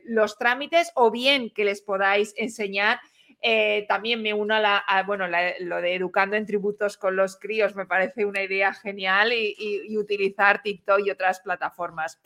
los 0.06 0.38
trámites 0.38 0.92
o 0.96 1.12
bien 1.12 1.50
que 1.50 1.66
les 1.66 1.82
podáis 1.82 2.34
enseñar 2.38 3.00
eh, 3.42 3.86
también 3.88 4.22
me 4.22 4.34
uno 4.34 4.56
a, 4.56 4.60
la, 4.60 4.84
bueno, 5.06 5.26
lo 5.28 5.82
de 5.82 5.96
educando 5.96 6.36
en 6.36 6.46
tributos 6.46 6.98
con 6.98 7.16
los 7.16 7.38
críos 7.38 7.76
me 7.76 7.86
parece 7.86 8.26
una 8.26 8.42
idea 8.42 8.74
genial 8.74 9.32
y, 9.34 9.96
utilizar 9.98 10.62
TikTok 10.62 11.00
y 11.06 11.12
otras 11.12 11.40
plataformas. 11.40 12.20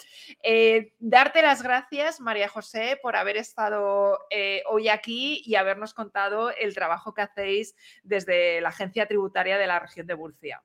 Eh, 0.43 0.93
darte 0.99 1.41
las 1.41 1.63
gracias, 1.63 2.19
María 2.19 2.49
José, 2.49 2.99
por 3.01 3.15
haber 3.15 3.37
estado 3.37 4.19
eh, 4.29 4.63
hoy 4.69 4.89
aquí 4.89 5.41
y 5.45 5.55
habernos 5.55 5.93
contado 5.93 6.51
el 6.51 6.73
trabajo 6.73 7.13
que 7.13 7.21
hacéis 7.21 7.75
desde 8.03 8.59
la 8.61 8.69
Agencia 8.69 9.07
Tributaria 9.07 9.57
de 9.57 9.67
la 9.67 9.79
región 9.79 10.07
de 10.07 10.15
Murcia. 10.15 10.61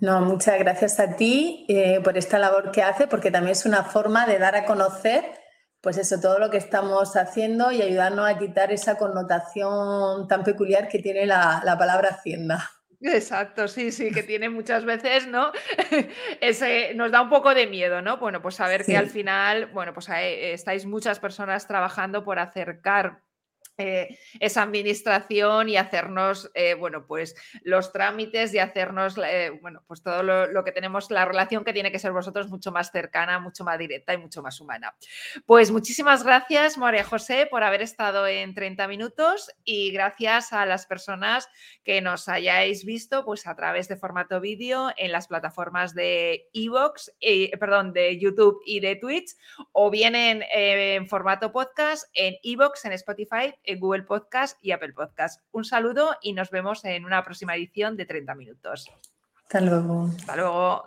No, 0.00 0.20
muchas 0.20 0.58
gracias 0.58 1.00
a 1.00 1.16
ti 1.16 1.66
por 2.02 2.16
esta 2.16 2.38
labor 2.38 2.70
que 2.70 2.82
hace, 2.82 3.06
porque 3.06 3.30
también 3.30 3.52
es 3.52 3.66
una 3.66 3.84
forma 3.84 4.26
de 4.26 4.38
dar 4.38 4.56
a 4.56 4.64
conocer 4.64 5.39
pues 5.80 5.96
eso, 5.96 6.20
todo 6.20 6.38
lo 6.38 6.50
que 6.50 6.58
estamos 6.58 7.16
haciendo 7.16 7.72
y 7.72 7.80
ayudarnos 7.80 8.28
a 8.28 8.38
quitar 8.38 8.72
esa 8.72 8.96
connotación 8.96 10.28
tan 10.28 10.44
peculiar 10.44 10.88
que 10.88 10.98
tiene 10.98 11.26
la, 11.26 11.76
palabra 11.78 12.10
hacienda. 12.10 12.70
Exacto, 13.00 13.66
sí, 13.66 13.92
sí, 13.92 14.10
que 14.10 14.22
tiene 14.22 14.50
muchas 14.50 14.84
veces, 14.84 15.26
¿no? 15.26 15.52
Ese, 16.42 16.92
nos 16.94 17.10
da 17.10 17.22
un 17.22 17.30
poco 17.30 17.54
de 17.54 17.66
miedo, 17.66 18.02
¿no? 18.02 18.18
Bueno, 18.18 18.42
pues 18.42 18.56
saber 18.56 18.84
que 18.84 18.96
al 18.96 19.08
final, 19.08 19.66
bueno, 19.72 19.94
pues 19.94 20.08
estáis 20.10 20.84
muchas 20.84 21.18
personas 21.18 21.66
trabajando 21.66 22.24
por 22.24 22.38
acercar 22.38 23.22
eh, 23.80 24.18
esa 24.40 24.62
administración 24.62 25.70
y 25.70 25.78
hacernos, 25.78 26.50
eh, 26.52 26.74
bueno, 26.74 27.06
pues 27.06 27.34
los 27.62 27.92
trámites 27.92 28.52
y 28.52 28.58
hacernos, 28.58 29.16
eh, 29.16 29.58
bueno, 29.62 29.82
pues 29.86 30.02
todo 30.02 30.22
lo, 30.22 30.64
que 30.64 30.72
tenemos, 30.72 31.10
la 31.10 31.24
relación 31.24 31.64
que 31.64 31.72
tiene 31.72 31.90
que 31.90 31.98
ser 31.98 32.12
vosotros 32.12 32.48
mucho 32.48 32.72
más 32.72 32.90
cercana, 32.90 33.38
mucho 33.38 33.64
más 33.64 33.78
directa 33.78 34.12
y 34.12 34.18
mucho 34.18 34.42
más 34.42 34.60
humana. 34.60 34.94
Pues 35.46 35.70
muchísimas 35.70 36.22
gracias, 36.24 36.76
María 36.76 37.04
José, 37.04 37.46
por 37.50 37.62
haber 37.62 37.80
estado 37.80 38.26
en 38.26 38.54
30 38.54 38.86
minutos 38.86 39.50
y 39.64 39.92
gracias 39.92 40.52
a 40.52 40.66
las 40.66 40.84
personas 40.84 41.48
que 41.82 42.02
nos 42.02 42.28
hayáis 42.28 42.84
visto, 42.84 43.24
pues 43.24 43.46
a 43.46 43.56
través 43.56 43.88
de 43.88 43.96
formato 43.96 44.40
vídeo 44.40 44.90
en 44.98 45.10
las 45.10 45.26
plataformas 45.26 45.94
de 45.94 46.50
Evox, 46.52 47.12
perdón, 47.58 47.94
de 47.94 48.18
YouTube 48.18 48.60
y 48.66 48.80
de 48.80 48.96
Twitch, 48.96 49.30
o 49.72 49.90
bien 49.90 50.14
en, 50.14 51.08
formato 51.08 51.50
podcast 51.50 52.04
en 52.12 52.36
Evox, 52.42 52.84
en 52.84 52.92
Spotify 52.92 53.54
Google 53.76 54.02
Podcast 54.02 54.58
y 54.62 54.72
Apple 54.72 54.92
Podcast. 54.92 55.42
Un 55.52 55.64
saludo 55.64 56.16
y 56.22 56.32
nos 56.32 56.50
vemos 56.50 56.84
en 56.84 57.04
una 57.04 57.22
próxima 57.24 57.54
edición 57.54 57.96
de 57.96 58.06
30 58.06 58.34
minutos. 58.34 58.90
Hasta 59.36 59.60
luego. 59.60 60.10
Hasta 60.16 60.36
luego. 60.36 60.84